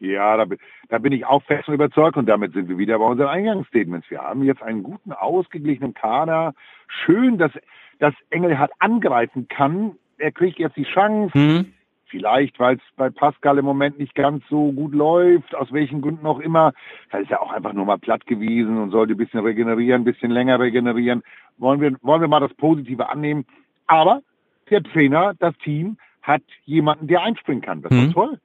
Ja, 0.00 0.36
da, 0.36 0.44
bin- 0.44 0.58
da 0.88 0.98
bin 0.98 1.12
ich 1.12 1.26
auch 1.26 1.42
fest 1.42 1.68
und 1.68 1.74
überzeugt 1.74 2.16
und 2.16 2.26
damit 2.26 2.52
sind 2.52 2.68
wir 2.68 2.78
wieder 2.78 2.98
bei 2.98 3.04
unseren 3.04 3.28
Eingangsstatements. 3.28 4.08
Wir 4.10 4.20
haben 4.22 4.44
jetzt 4.44 4.62
einen 4.62 4.82
guten, 4.82 5.12
ausgeglichenen 5.12 5.94
Kader. 5.94 6.54
Schön, 6.86 7.36
dass, 7.38 7.50
dass 7.98 8.14
Engelhardt 8.30 8.70
angreifen 8.78 9.48
kann. 9.48 9.92
Er 10.18 10.30
kriegt 10.32 10.58
jetzt 10.58 10.76
die 10.76 10.84
Chance. 10.84 11.32
Hm? 11.34 11.72
Vielleicht, 12.10 12.58
weil 12.58 12.76
es 12.76 12.82
bei 12.96 13.10
Pascal 13.10 13.58
im 13.58 13.66
Moment 13.66 13.98
nicht 13.98 14.14
ganz 14.14 14.42
so 14.48 14.72
gut 14.72 14.94
läuft, 14.94 15.54
aus 15.54 15.70
welchen 15.72 16.00
Gründen 16.00 16.26
auch 16.26 16.38
immer. 16.40 16.72
Da 17.10 17.18
ist 17.18 17.30
er 17.30 17.42
auch 17.42 17.52
einfach 17.52 17.74
nur 17.74 17.84
mal 17.84 17.98
platt 17.98 18.24
gewesen 18.26 18.78
und 18.78 18.90
sollte 18.92 19.12
ein 19.12 19.18
bisschen 19.18 19.40
regenerieren, 19.40 20.02
ein 20.02 20.04
bisschen 20.04 20.30
länger 20.30 20.58
regenerieren. 20.58 21.22
Wollen 21.58 21.80
wir, 21.82 21.94
wollen 22.00 22.22
wir 22.22 22.28
mal 22.28 22.40
das 22.40 22.54
Positive 22.54 23.10
annehmen. 23.10 23.44
Aber 23.88 24.22
der 24.70 24.82
Trainer, 24.84 25.34
das 25.38 25.54
Team, 25.58 25.98
hat 26.22 26.42
jemanden, 26.64 27.08
der 27.08 27.22
einspringen 27.22 27.60
kann. 27.62 27.82
Das 27.82 27.92
ist 27.92 27.98
Mhm. 28.08 28.12
toll. 28.12 28.38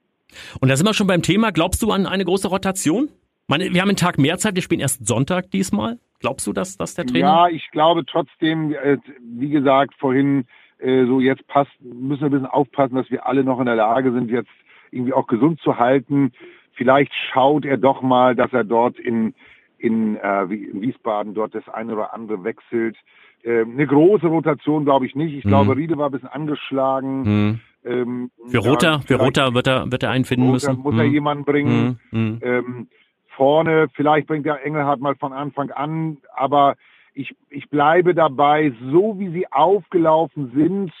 Und 0.60 0.68
da 0.68 0.76
sind 0.76 0.86
wir 0.86 0.94
schon 0.94 1.06
beim 1.06 1.22
Thema. 1.22 1.50
Glaubst 1.52 1.82
du 1.82 1.90
an 1.90 2.06
eine 2.06 2.24
große 2.24 2.48
Rotation? 2.48 3.08
Meine, 3.46 3.72
wir 3.74 3.80
haben 3.82 3.88
einen 3.90 3.96
Tag 3.96 4.18
mehr 4.18 4.38
Zeit, 4.38 4.54
wir 4.54 4.62
spielen 4.62 4.80
erst 4.80 5.06
Sonntag 5.06 5.50
diesmal. 5.50 5.98
Glaubst 6.20 6.46
du, 6.46 6.52
dass, 6.52 6.76
dass 6.78 6.94
der 6.94 7.04
Trainer? 7.06 7.26
Ja, 7.26 7.48
ich 7.48 7.70
glaube 7.70 8.04
trotzdem, 8.06 8.72
äh, 8.72 8.96
wie 9.20 9.50
gesagt, 9.50 9.94
vorhin, 9.98 10.46
äh, 10.78 11.04
so 11.04 11.20
jetzt 11.20 11.46
passt, 11.46 11.70
müssen 11.80 12.20
wir 12.22 12.26
ein 12.28 12.32
bisschen 12.32 12.46
aufpassen, 12.46 12.94
dass 12.94 13.10
wir 13.10 13.26
alle 13.26 13.44
noch 13.44 13.60
in 13.60 13.66
der 13.66 13.76
Lage 13.76 14.12
sind, 14.12 14.30
jetzt 14.30 14.48
irgendwie 14.90 15.12
auch 15.12 15.26
gesund 15.26 15.60
zu 15.60 15.76
halten. 15.78 16.32
Vielleicht 16.72 17.12
schaut 17.32 17.64
er 17.66 17.76
doch 17.76 18.00
mal, 18.00 18.34
dass 18.34 18.52
er 18.52 18.64
dort 18.64 18.98
in, 18.98 19.34
in, 19.78 20.16
äh, 20.16 20.42
in 20.44 20.80
Wiesbaden 20.80 21.34
dort 21.34 21.54
das 21.54 21.68
eine 21.68 21.92
oder 21.92 22.14
andere 22.14 22.42
wechselt. 22.44 22.96
Äh, 23.42 23.60
eine 23.62 23.86
große 23.86 24.26
Rotation 24.26 24.84
glaube 24.84 25.04
ich 25.06 25.14
nicht. 25.14 25.34
Ich 25.34 25.44
Mhm. 25.44 25.48
glaube, 25.50 25.76
Riede 25.76 25.98
war 25.98 26.06
ein 26.08 26.12
bisschen 26.12 26.28
angeschlagen. 26.30 27.24
Hm. 27.24 27.60
Ähm, 27.84 28.30
für 28.48 28.58
Rota, 28.58 29.00
für 29.00 29.16
Rota 29.16 29.52
wird 29.54 29.66
er, 29.66 29.90
wird 29.90 30.02
er 30.02 30.10
einen 30.10 30.24
finden 30.24 30.46
Rota 30.46 30.72
müssen. 30.72 30.82
Muss 30.82 30.94
er 30.94 31.04
hm. 31.04 31.12
jemanden 31.12 31.44
bringen. 31.44 32.00
Hm. 32.10 32.40
Ähm, 32.42 32.88
vorne, 33.36 33.88
vielleicht 33.94 34.26
bringt 34.26 34.46
der 34.46 34.64
Engelhardt 34.64 35.00
mal 35.00 35.16
von 35.16 35.32
Anfang 35.32 35.70
an, 35.70 36.18
aber 36.34 36.76
ich, 37.14 37.34
ich 37.50 37.68
bleibe 37.68 38.14
dabei, 38.14 38.72
so 38.90 39.18
wie 39.18 39.30
sie 39.30 39.50
aufgelaufen 39.50 40.52
sind, 40.54 40.92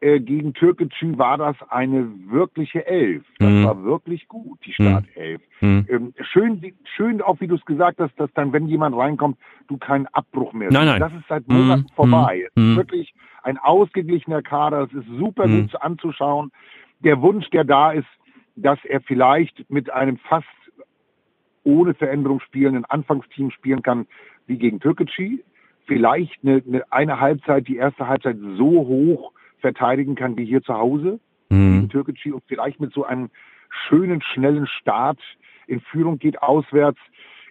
äh, 0.00 0.18
gegen 0.18 0.54
Türkgücü 0.54 1.18
war 1.18 1.36
das 1.36 1.56
eine 1.68 2.08
wirkliche 2.26 2.86
Elf. 2.86 3.22
Das 3.38 3.50
mhm. 3.50 3.64
war 3.64 3.84
wirklich 3.84 4.28
gut, 4.28 4.58
die 4.64 4.72
Startelf. 4.72 5.42
Mhm. 5.60 5.86
Ähm, 5.88 6.14
schön, 6.32 6.72
schön 6.96 7.20
auch, 7.20 7.40
wie 7.40 7.46
du 7.46 7.56
es 7.56 7.64
gesagt 7.66 7.98
hast, 8.00 8.18
dass 8.18 8.32
dann, 8.32 8.52
wenn 8.52 8.66
jemand 8.66 8.96
reinkommt, 8.96 9.36
du 9.68 9.76
keinen 9.76 10.06
Abbruch 10.06 10.54
mehr 10.54 10.72
nein, 10.72 10.86
nein. 10.86 11.00
Das 11.00 11.12
ist 11.12 11.28
seit 11.28 11.46
Monaten 11.48 11.82
mhm. 11.82 11.94
vorbei. 11.94 12.48
Mhm. 12.54 12.76
wirklich 12.76 13.12
ein 13.42 13.58
ausgeglichener 13.58 14.40
Kader. 14.40 14.84
Es 14.84 14.92
ist 14.92 15.06
super 15.18 15.46
mhm. 15.46 15.62
gut 15.62 15.82
anzuschauen. 15.82 16.50
Der 17.00 17.20
Wunsch, 17.20 17.50
der 17.50 17.64
da 17.64 17.92
ist, 17.92 18.08
dass 18.56 18.78
er 18.84 19.02
vielleicht 19.02 19.70
mit 19.70 19.90
einem 19.90 20.16
fast 20.16 20.46
ohne 21.62 21.92
Veränderung 21.92 22.40
spielenden 22.40 22.86
Anfangsteam 22.86 23.50
spielen 23.50 23.82
kann, 23.82 24.06
wie 24.46 24.56
gegen 24.56 24.80
Türkgücü. 24.80 25.40
Vielleicht 25.86 26.42
eine, 26.42 26.62
eine, 26.66 26.84
eine 26.90 27.20
Halbzeit, 27.20 27.68
die 27.68 27.76
erste 27.76 28.08
Halbzeit 28.08 28.36
so 28.56 28.70
hoch 28.86 29.32
verteidigen 29.60 30.14
kann 30.14 30.36
wie 30.36 30.44
hier 30.44 30.62
zu 30.62 30.74
Hause 30.74 31.20
mhm. 31.48 31.80
in 31.80 31.88
Türkgücü 31.88 32.32
und 32.32 32.42
vielleicht 32.46 32.80
mit 32.80 32.92
so 32.92 33.04
einem 33.04 33.30
schönen, 33.88 34.22
schnellen 34.22 34.66
Start 34.66 35.18
in 35.66 35.80
Führung 35.80 36.18
geht 36.18 36.42
auswärts. 36.42 36.98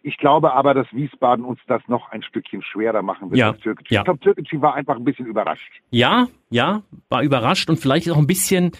Ich 0.01 0.17
glaube 0.17 0.53
aber, 0.53 0.73
dass 0.73 0.87
Wiesbaden 0.91 1.43
uns 1.43 1.59
das 1.67 1.81
noch 1.87 2.09
ein 2.11 2.23
Stückchen 2.23 2.61
schwerer 2.61 3.01
machen 3.01 3.31
wird 3.31 3.39
ja, 3.39 3.53
Türkgücü. 3.53 3.93
Ja. 3.93 4.01
Ich 4.01 4.05
glaube, 4.05 4.19
Türkgücü 4.19 4.61
war 4.61 4.75
einfach 4.75 4.95
ein 4.95 5.03
bisschen 5.03 5.25
überrascht. 5.25 5.81
Ja, 5.91 6.27
ja, 6.49 6.83
war 7.09 7.23
überrascht 7.23 7.69
und 7.69 7.77
vielleicht 7.77 8.09
auch 8.09 8.17
ein 8.17 8.27
bisschen, 8.27 8.71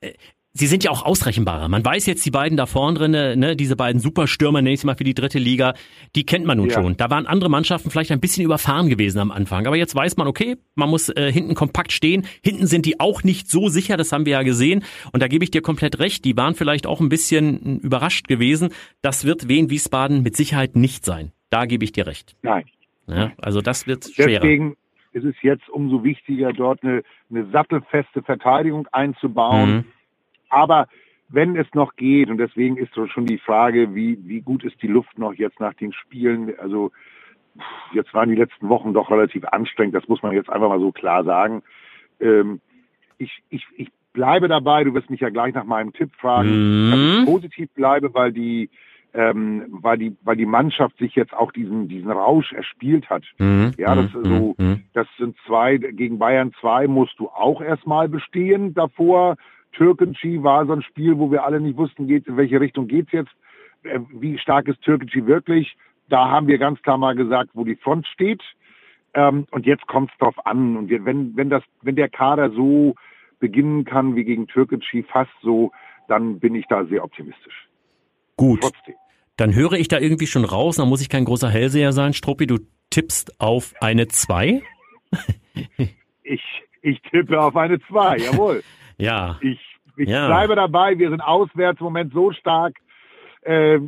äh, 0.00 0.12
sie 0.58 0.66
sind 0.66 0.84
ja 0.84 0.90
auch 0.90 1.04
ausrechenbarer. 1.04 1.68
Man 1.68 1.84
weiß 1.84 2.06
jetzt, 2.06 2.26
die 2.26 2.30
beiden 2.30 2.56
da 2.56 2.66
vorne 2.66 2.98
drin, 2.98 3.10
ne, 3.12 3.56
diese 3.56 3.76
beiden 3.76 4.00
Superstürmer, 4.00 4.60
nächstes 4.60 4.84
Mal 4.84 4.96
für 4.96 5.04
die 5.04 5.14
dritte 5.14 5.38
Liga, 5.38 5.74
die 6.16 6.26
kennt 6.26 6.46
man 6.46 6.58
nun 6.58 6.68
ja. 6.68 6.74
schon. 6.74 6.96
Da 6.96 7.10
waren 7.10 7.26
andere 7.26 7.48
Mannschaften 7.48 7.90
vielleicht 7.90 8.10
ein 8.10 8.20
bisschen 8.20 8.44
überfahren 8.44 8.88
gewesen 8.88 9.20
am 9.20 9.30
Anfang. 9.30 9.66
Aber 9.66 9.76
jetzt 9.76 9.94
weiß 9.94 10.16
man, 10.16 10.26
okay, 10.26 10.56
man 10.74 10.90
muss 10.90 11.08
äh, 11.10 11.32
hinten 11.32 11.54
kompakt 11.54 11.92
stehen. 11.92 12.26
Hinten 12.42 12.66
sind 12.66 12.86
die 12.86 12.98
auch 12.98 13.22
nicht 13.22 13.48
so 13.48 13.68
sicher, 13.68 13.96
das 13.96 14.12
haben 14.12 14.26
wir 14.26 14.32
ja 14.32 14.42
gesehen. 14.42 14.84
Und 15.12 15.22
da 15.22 15.28
gebe 15.28 15.44
ich 15.44 15.50
dir 15.50 15.62
komplett 15.62 16.00
recht. 16.00 16.24
Die 16.24 16.36
waren 16.36 16.54
vielleicht 16.54 16.86
auch 16.86 17.00
ein 17.00 17.08
bisschen 17.08 17.60
hm, 17.62 17.78
überrascht 17.78 18.26
gewesen. 18.26 18.70
Das 19.00 19.24
wird 19.24 19.48
Wien 19.48 19.70
Wiesbaden 19.70 20.22
mit 20.22 20.36
Sicherheit 20.36 20.74
nicht 20.74 21.04
sein. 21.04 21.32
Da 21.50 21.66
gebe 21.66 21.84
ich 21.84 21.92
dir 21.92 22.06
recht. 22.06 22.36
Nein. 22.42 22.64
Ja, 23.06 23.32
also 23.38 23.62
das 23.62 23.86
wird 23.86 24.04
schwerer. 24.04 24.40
Deswegen 24.40 24.76
ist 25.12 25.24
es 25.24 25.34
jetzt 25.40 25.66
umso 25.70 26.04
wichtiger, 26.04 26.52
dort 26.52 26.82
eine, 26.82 27.02
eine 27.30 27.46
sattelfeste 27.50 28.22
Verteidigung 28.22 28.86
einzubauen. 28.92 29.76
Mhm 29.76 29.84
aber 30.48 30.86
wenn 31.28 31.56
es 31.56 31.66
noch 31.74 31.96
geht, 31.96 32.30
und 32.30 32.38
deswegen 32.38 32.76
ist 32.76 32.94
so 32.94 33.06
schon 33.06 33.26
die 33.26 33.38
Frage, 33.38 33.94
wie, 33.94 34.18
wie 34.24 34.40
gut 34.40 34.64
ist 34.64 34.80
die 34.82 34.86
Luft 34.86 35.18
noch 35.18 35.34
jetzt 35.34 35.60
nach 35.60 35.74
den 35.74 35.92
Spielen? 35.92 36.58
Also 36.58 36.90
jetzt 37.92 38.14
waren 38.14 38.30
die 38.30 38.36
letzten 38.36 38.68
Wochen 38.68 38.94
doch 38.94 39.10
relativ 39.10 39.44
anstrengend, 39.44 39.94
das 39.94 40.08
muss 40.08 40.22
man 40.22 40.32
jetzt 40.32 40.50
einfach 40.50 40.68
mal 40.68 40.80
so 40.80 40.92
klar 40.92 41.24
sagen. 41.24 41.62
Ähm, 42.20 42.60
ich, 43.18 43.42
ich, 43.50 43.66
ich 43.76 43.88
bleibe 44.12 44.48
dabei, 44.48 44.84
du 44.84 44.94
wirst 44.94 45.10
mich 45.10 45.20
ja 45.20 45.30
gleich 45.30 45.54
nach 45.54 45.64
meinem 45.64 45.92
Tipp 45.92 46.10
fragen, 46.18 46.48
mhm. 46.48 46.90
dass 46.90 47.00
ich 47.00 47.26
positiv 47.26 47.70
bleibe, 47.74 48.14
weil 48.14 48.32
die, 48.32 48.70
ähm, 49.14 49.66
weil 49.68 49.98
die, 49.98 50.16
weil 50.22 50.36
die 50.36 50.46
Mannschaft 50.46 50.96
sich 50.98 51.14
jetzt 51.14 51.34
auch 51.34 51.52
diesen, 51.52 51.88
diesen 51.88 52.10
Rausch 52.10 52.52
erspielt 52.52 53.10
hat. 53.10 53.24
Mhm. 53.38 53.72
Ja, 53.76 53.94
das 53.94 54.12
mhm. 54.14 54.24
so, 54.24 54.54
mhm. 54.58 54.82
das 54.92 55.06
sind 55.18 55.36
zwei, 55.46 55.76
gegen 55.76 56.18
Bayern 56.18 56.52
zwei 56.60 56.86
musst 56.86 57.18
du 57.18 57.28
auch 57.28 57.60
erstmal 57.60 58.08
bestehen 58.08 58.74
davor. 58.74 59.36
Türkgücü 59.72 60.42
war 60.42 60.66
so 60.66 60.72
ein 60.72 60.82
Spiel, 60.82 61.18
wo 61.18 61.30
wir 61.30 61.44
alle 61.44 61.60
nicht 61.60 61.76
wussten, 61.76 62.06
geht, 62.06 62.26
in 62.26 62.36
welche 62.36 62.60
Richtung 62.60 62.88
geht's 62.88 63.12
jetzt, 63.12 63.30
äh, 63.84 64.00
wie 64.10 64.38
stark 64.38 64.68
ist 64.68 64.82
Türkgücü 64.82 65.26
wirklich. 65.26 65.76
Da 66.08 66.28
haben 66.30 66.46
wir 66.46 66.58
ganz 66.58 66.80
klar 66.82 66.98
mal 66.98 67.14
gesagt, 67.14 67.50
wo 67.54 67.64
die 67.64 67.76
Front 67.76 68.06
steht. 68.06 68.42
Ähm, 69.14 69.46
und 69.50 69.66
jetzt 69.66 69.86
kommt 69.86 70.10
es 70.10 70.18
drauf 70.18 70.34
an. 70.46 70.76
Und 70.76 70.90
wenn, 70.90 71.36
wenn, 71.36 71.50
das, 71.50 71.62
wenn 71.82 71.96
der 71.96 72.08
Kader 72.08 72.50
so 72.50 72.94
beginnen 73.40 73.84
kann 73.84 74.16
wie 74.16 74.24
gegen 74.24 74.46
Türkgücü, 74.46 75.02
fast 75.04 75.30
so, 75.42 75.72
dann 76.08 76.40
bin 76.40 76.54
ich 76.54 76.66
da 76.68 76.84
sehr 76.86 77.04
optimistisch. 77.04 77.68
Gut. 78.36 78.60
Trotzdem. 78.62 78.94
Dann 79.36 79.54
höre 79.54 79.74
ich 79.74 79.88
da 79.88 79.98
irgendwie 79.98 80.26
schon 80.26 80.44
raus, 80.44 80.76
dann 80.76 80.88
muss 80.88 81.00
ich 81.00 81.08
kein 81.08 81.24
großer 81.24 81.48
Hellseher 81.48 81.92
sein. 81.92 82.12
Struppi, 82.12 82.46
du 82.46 82.58
tippst 82.90 83.40
auf 83.40 83.74
eine 83.80 84.08
2? 84.08 84.62
ich, 86.24 86.42
ich 86.82 87.00
tippe 87.02 87.40
auf 87.40 87.56
eine 87.56 87.78
2, 87.80 88.16
jawohl. 88.32 88.62
Ja. 88.98 89.38
Ich, 89.40 89.60
ich 89.96 90.08
ja. 90.08 90.26
bleibe 90.26 90.54
dabei. 90.54 90.98
Wir 90.98 91.10
sind 91.10 91.20
auswärts 91.20 91.80
im 91.80 91.84
Moment 91.84 92.12
so 92.12 92.32
stark 92.32 92.76
äh, 93.42 93.78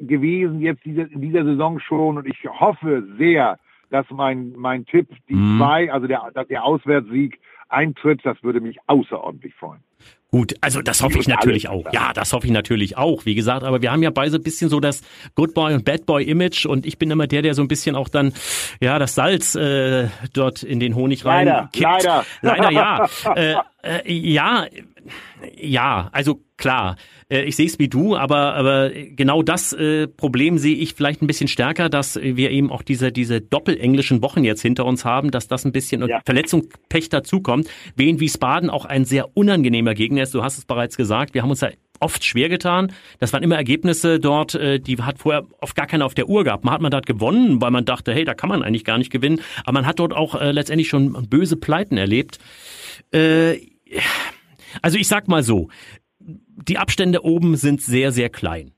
gewesen 0.00 0.60
jetzt 0.60 0.84
diese, 0.84 1.02
in 1.02 1.20
dieser 1.20 1.44
Saison 1.44 1.80
schon 1.80 2.18
und 2.18 2.26
ich 2.26 2.38
hoffe 2.44 3.04
sehr, 3.18 3.58
dass 3.90 4.06
mein, 4.10 4.52
mein 4.56 4.84
Tipp, 4.86 5.08
die 5.28 5.34
mhm. 5.34 5.58
zwei, 5.58 5.92
also 5.92 6.06
der, 6.06 6.30
der 6.48 6.64
Auswärtssieg 6.64 7.40
eintritt, 7.68 8.20
das 8.24 8.42
würde 8.42 8.60
mich 8.60 8.78
außerordentlich 8.86 9.54
freuen. 9.54 9.80
Gut, 10.30 10.54
also 10.60 10.82
das 10.82 11.02
hoffe 11.02 11.18
ich 11.18 11.26
natürlich 11.26 11.70
auch. 11.70 11.90
Ja, 11.90 12.12
das 12.12 12.34
hoffe 12.34 12.46
ich 12.46 12.52
natürlich 12.52 12.98
auch. 12.98 13.24
Wie 13.24 13.34
gesagt, 13.34 13.64
aber 13.64 13.80
wir 13.80 13.90
haben 13.90 14.02
ja 14.02 14.10
beide 14.10 14.30
so 14.30 14.36
ein 14.36 14.42
bisschen 14.42 14.68
so 14.68 14.78
das 14.78 15.02
Good 15.34 15.54
Boy 15.54 15.72
und 15.72 15.86
Bad 15.86 16.04
Boy 16.04 16.22
Image 16.22 16.66
und 16.66 16.84
ich 16.84 16.98
bin 16.98 17.10
immer 17.10 17.26
der, 17.26 17.40
der 17.40 17.54
so 17.54 17.62
ein 17.62 17.68
bisschen 17.68 17.96
auch 17.96 18.10
dann 18.10 18.34
ja 18.78 18.98
das 18.98 19.14
Salz 19.14 19.54
äh, 19.54 20.08
dort 20.34 20.62
in 20.62 20.80
den 20.80 20.94
Honig 20.94 21.24
rein 21.24 21.46
leider, 21.46 21.70
kippt. 21.72 21.82
Leider, 21.82 22.26
leider 22.42 22.70
ja. 22.70 23.08
äh, 23.36 23.54
äh, 23.82 24.12
ja, 24.12 24.66
ja, 25.56 26.08
also 26.12 26.40
klar, 26.56 26.96
äh, 27.30 27.42
ich 27.42 27.56
sehe 27.56 27.66
es 27.66 27.78
wie 27.78 27.88
du, 27.88 28.16
aber, 28.16 28.54
aber 28.54 28.90
genau 28.90 29.42
das 29.42 29.72
äh, 29.72 30.08
Problem 30.08 30.58
sehe 30.58 30.74
ich 30.74 30.94
vielleicht 30.94 31.22
ein 31.22 31.26
bisschen 31.28 31.48
stärker, 31.48 31.88
dass 31.88 32.16
wir 32.16 32.50
eben 32.50 32.72
auch 32.72 32.82
diese, 32.82 33.12
diese 33.12 33.40
doppelenglischen 33.40 34.20
Wochen 34.20 34.42
jetzt 34.42 34.62
hinter 34.62 34.84
uns 34.84 35.04
haben, 35.04 35.30
dass 35.30 35.46
das 35.46 35.64
ein 35.64 35.72
bisschen 35.72 36.06
ja. 36.08 36.20
Verletzung, 36.24 36.68
Pech 36.88 37.08
dazukommt. 37.08 37.68
Wien 37.94 38.18
Wiesbaden 38.18 38.68
auch 38.68 38.84
ein 38.84 39.04
sehr 39.04 39.36
unangenehmer 39.36 39.94
Gegner 39.94 40.22
ist, 40.22 40.34
du 40.34 40.42
hast 40.42 40.58
es 40.58 40.64
bereits 40.64 40.96
gesagt, 40.96 41.34
wir 41.34 41.42
haben 41.42 41.50
uns 41.50 41.60
da 41.60 41.70
oft 42.00 42.24
schwer 42.24 42.48
getan. 42.48 42.92
Das 43.18 43.32
waren 43.32 43.42
immer 43.42 43.56
Ergebnisse 43.56 44.20
dort, 44.20 44.54
äh, 44.54 44.80
die 44.80 45.00
hat 45.02 45.18
vorher 45.18 45.46
oft 45.60 45.74
gar 45.74 45.86
keiner 45.86 46.06
auf 46.06 46.14
der 46.14 46.28
Uhr 46.28 46.44
gehabt. 46.44 46.64
Man 46.64 46.74
hat 46.74 46.80
man 46.80 46.90
dort 46.90 47.06
gewonnen, 47.06 47.60
weil 47.60 47.70
man 47.70 47.84
dachte, 47.84 48.12
hey, 48.12 48.24
da 48.24 48.34
kann 48.34 48.48
man 48.48 48.62
eigentlich 48.62 48.84
gar 48.84 48.98
nicht 48.98 49.10
gewinnen. 49.10 49.40
Aber 49.64 49.72
man 49.72 49.86
hat 49.86 49.98
dort 49.98 50.12
auch 50.12 50.40
äh, 50.40 50.52
letztendlich 50.52 50.88
schon 50.88 51.28
böse 51.28 51.56
Pleiten 51.56 51.96
erlebt. 51.96 52.38
Äh, 53.12 53.58
also 54.82 54.98
ich 54.98 55.08
sag 55.08 55.28
mal 55.28 55.42
so, 55.42 55.68
die 56.20 56.78
Abstände 56.78 57.24
oben 57.24 57.56
sind 57.56 57.82
sehr, 57.82 58.12
sehr 58.12 58.28
klein. 58.28 58.72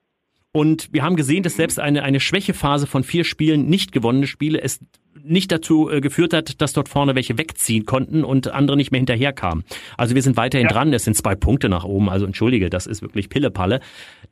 Und 0.52 0.92
wir 0.92 1.04
haben 1.04 1.16
gesehen, 1.16 1.44
dass 1.44 1.56
selbst 1.56 1.78
eine, 1.78 2.02
eine 2.02 2.18
Schwächephase 2.18 2.86
von 2.86 3.04
vier 3.04 3.24
Spielen, 3.24 3.66
nicht 3.66 3.92
gewonnene 3.92 4.26
Spiele, 4.26 4.60
es 4.60 4.80
nicht 5.22 5.52
dazu 5.52 5.90
äh, 5.90 6.00
geführt 6.00 6.32
hat, 6.32 6.60
dass 6.60 6.72
dort 6.72 6.88
vorne 6.88 7.14
welche 7.14 7.38
wegziehen 7.38 7.84
konnten 7.84 8.24
und 8.24 8.48
andere 8.48 8.76
nicht 8.76 8.90
mehr 8.90 8.98
hinterherkamen. 8.98 9.64
Also 9.96 10.14
wir 10.14 10.22
sind 10.22 10.36
weiterhin 10.36 10.66
ja. 10.66 10.72
dran. 10.72 10.92
Es 10.92 11.04
sind 11.04 11.16
zwei 11.16 11.34
Punkte 11.34 11.68
nach 11.68 11.84
oben. 11.84 12.08
Also 12.08 12.26
entschuldige, 12.26 12.70
das 12.70 12.86
ist 12.86 13.02
wirklich 13.02 13.28
Pillepalle. 13.28 13.80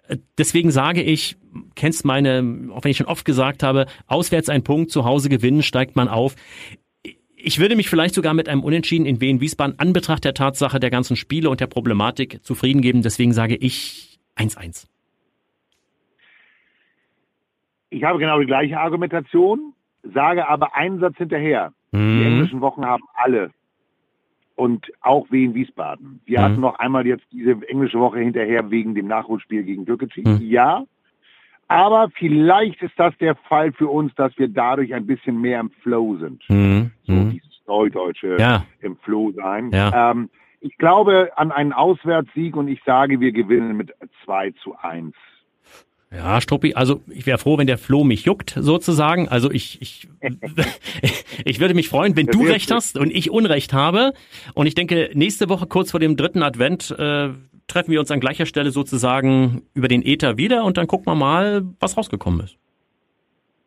Äh, 0.08 0.16
deswegen 0.36 0.70
sage 0.70 1.02
ich, 1.02 1.36
kennst 1.76 2.04
meine, 2.04 2.70
auch 2.72 2.82
wenn 2.84 2.90
ich 2.90 2.96
schon 2.96 3.06
oft 3.06 3.24
gesagt 3.24 3.62
habe, 3.62 3.86
auswärts 4.06 4.48
ein 4.48 4.64
Punkt, 4.64 4.90
zu 4.90 5.04
Hause 5.04 5.28
gewinnen, 5.28 5.62
steigt 5.62 5.94
man 5.94 6.08
auf. 6.08 6.34
Ich 7.40 7.60
würde 7.60 7.76
mich 7.76 7.88
vielleicht 7.88 8.14
sogar 8.14 8.34
mit 8.34 8.48
einem 8.48 8.64
Unentschieden 8.64 9.06
in 9.06 9.20
Wien 9.20 9.40
Wiesbaden 9.40 9.78
anbetracht 9.78 10.24
der 10.24 10.34
Tatsache 10.34 10.80
der 10.80 10.90
ganzen 10.90 11.14
Spiele 11.14 11.48
und 11.50 11.60
der 11.60 11.68
Problematik 11.68 12.44
zufrieden 12.44 12.82
geben. 12.82 13.02
Deswegen 13.02 13.32
sage 13.32 13.54
ich 13.54 14.18
1-1. 14.36 14.88
Ich 17.90 18.02
habe 18.02 18.18
genau 18.18 18.40
die 18.40 18.46
gleiche 18.46 18.78
Argumentation, 18.78 19.72
sage 20.02 20.48
aber 20.48 20.74
einen 20.74 20.98
Satz 20.98 21.16
hinterher. 21.16 21.72
Mhm. 21.92 22.18
Die 22.18 22.26
englischen 22.26 22.60
Wochen 22.60 22.84
haben 22.84 23.04
alle 23.14 23.50
und 24.56 24.86
auch 25.00 25.30
Wien 25.30 25.54
Wiesbaden. 25.54 26.20
Wir 26.26 26.40
mhm. 26.40 26.42
hatten 26.42 26.60
noch 26.60 26.78
einmal 26.80 27.06
jetzt 27.06 27.24
diese 27.30 27.52
englische 27.68 28.00
Woche 28.00 28.18
hinterher 28.18 28.68
wegen 28.70 28.96
dem 28.96 29.06
Nachholspiel 29.06 29.62
gegen 29.62 29.86
Türkei. 29.86 30.22
Mhm. 30.24 30.40
Ja, 30.42 30.84
aber 31.68 32.10
vielleicht 32.18 32.82
ist 32.82 32.94
das 32.96 33.16
der 33.18 33.36
Fall 33.36 33.72
für 33.72 33.88
uns, 33.88 34.14
dass 34.14 34.36
wir 34.38 34.48
dadurch 34.48 34.94
ein 34.94 35.06
bisschen 35.06 35.40
mehr 35.40 35.60
im 35.60 35.70
Flow 35.82 36.16
sind. 36.16 36.42
Mhm. 36.48 36.90
So 37.04 37.12
mhm. 37.12 37.30
dieses 37.32 37.60
Neudeutsche 37.66 38.36
ja. 38.38 38.64
im 38.80 38.96
Flow 38.96 39.32
sein. 39.32 39.70
Ja. 39.72 40.10
Ähm, 40.10 40.30
ich 40.60 40.76
glaube 40.78 41.30
an 41.36 41.52
einen 41.52 41.72
Auswärtssieg 41.72 42.56
und 42.56 42.68
ich 42.68 42.80
sage, 42.84 43.20
wir 43.20 43.32
gewinnen 43.32 43.76
mit 43.76 43.92
2 44.24 44.52
zu 44.62 44.74
1. 44.76 45.14
Ja, 46.10 46.40
Struppi, 46.40 46.72
also 46.74 47.02
ich 47.08 47.26
wäre 47.26 47.36
froh, 47.36 47.58
wenn 47.58 47.66
der 47.66 47.76
Floh 47.76 48.02
mich 48.02 48.24
juckt, 48.24 48.56
sozusagen. 48.58 49.28
Also 49.28 49.50
ich, 49.50 49.82
ich, 49.82 50.08
ich 51.44 51.60
würde 51.60 51.74
mich 51.74 51.90
freuen, 51.90 52.16
wenn 52.16 52.26
du 52.26 52.44
recht 52.44 52.70
hast 52.70 52.96
und 52.96 53.10
ich 53.10 53.30
Unrecht 53.30 53.74
habe. 53.74 54.14
Und 54.54 54.66
ich 54.66 54.74
denke, 54.74 55.10
nächste 55.12 55.50
Woche 55.50 55.66
kurz 55.66 55.90
vor 55.90 56.00
dem 56.00 56.16
dritten 56.16 56.42
Advent 56.42 56.90
äh, 56.98 57.28
treffen 57.68 57.92
wir 57.92 58.00
uns 58.00 58.10
an 58.10 58.20
gleicher 58.20 58.46
Stelle 58.46 58.70
sozusagen 58.70 59.62
über 59.74 59.88
den 59.88 60.02
Äther 60.04 60.36
wieder 60.36 60.64
und 60.64 60.76
dann 60.76 60.86
gucken 60.86 61.06
wir 61.06 61.14
mal, 61.14 61.62
was 61.78 61.96
rausgekommen 61.96 62.40
ist. 62.40 62.56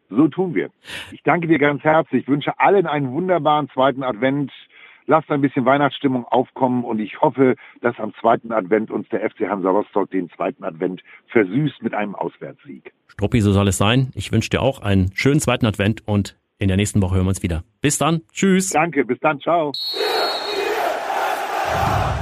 So 0.10 0.28
tun 0.28 0.54
wir. 0.54 0.70
Ich 1.12 1.24
danke 1.24 1.48
dir 1.48 1.58
ganz 1.58 1.84
herzlich. 1.84 2.24
Ich 2.24 2.28
wünsche 2.28 2.60
allen 2.60 2.86
einen 2.86 3.12
wunderbaren 3.14 3.70
zweiten 3.74 4.04
Advent. 4.04 4.52
lasst 5.08 5.32
ein 5.32 5.42
bisschen 5.42 5.66
Weihnachtsstimmung 5.66 6.26
aufkommen 6.26 6.84
und 6.84 7.00
ich 7.00 7.22
hoffe, 7.22 7.56
dass 7.82 7.98
am 7.98 8.14
zweiten 8.20 8.52
Advent 8.52 8.92
uns 8.92 9.08
der 9.10 9.22
FC 9.30 9.48
Hansa 9.50 9.70
Rostock 9.70 10.12
den 10.12 10.30
zweiten 10.32 10.64
Advent 10.64 11.02
versüßt 11.28 11.82
mit 11.82 11.94
einem 11.94 12.16
Auswärtssieg. 12.16 12.94
Struppi, 13.08 13.42
so 13.42 13.52
soll 13.52 13.68
es 13.68 13.78
sein. 13.78 14.12
Ich 14.16 14.32
wünsche 14.32 14.50
dir 14.50 14.62
auch 14.62 14.82
einen 14.82 15.12
schönen 15.16 15.40
zweiten 15.40 15.66
Advent 15.66 16.08
und 16.08 16.38
in 16.60 16.68
der 16.68 16.78
nächsten 16.78 17.02
Woche 17.02 17.16
hören 17.16 17.26
wir 17.26 17.30
uns 17.30 17.44
wieder. 17.44 17.64
Bis 17.82 17.98
dann. 17.98 18.22
Tschüss. 18.32 18.70
Danke, 18.70 19.04
bis 19.04 19.20
dann. 19.20 19.40
Ciao. 19.40 19.72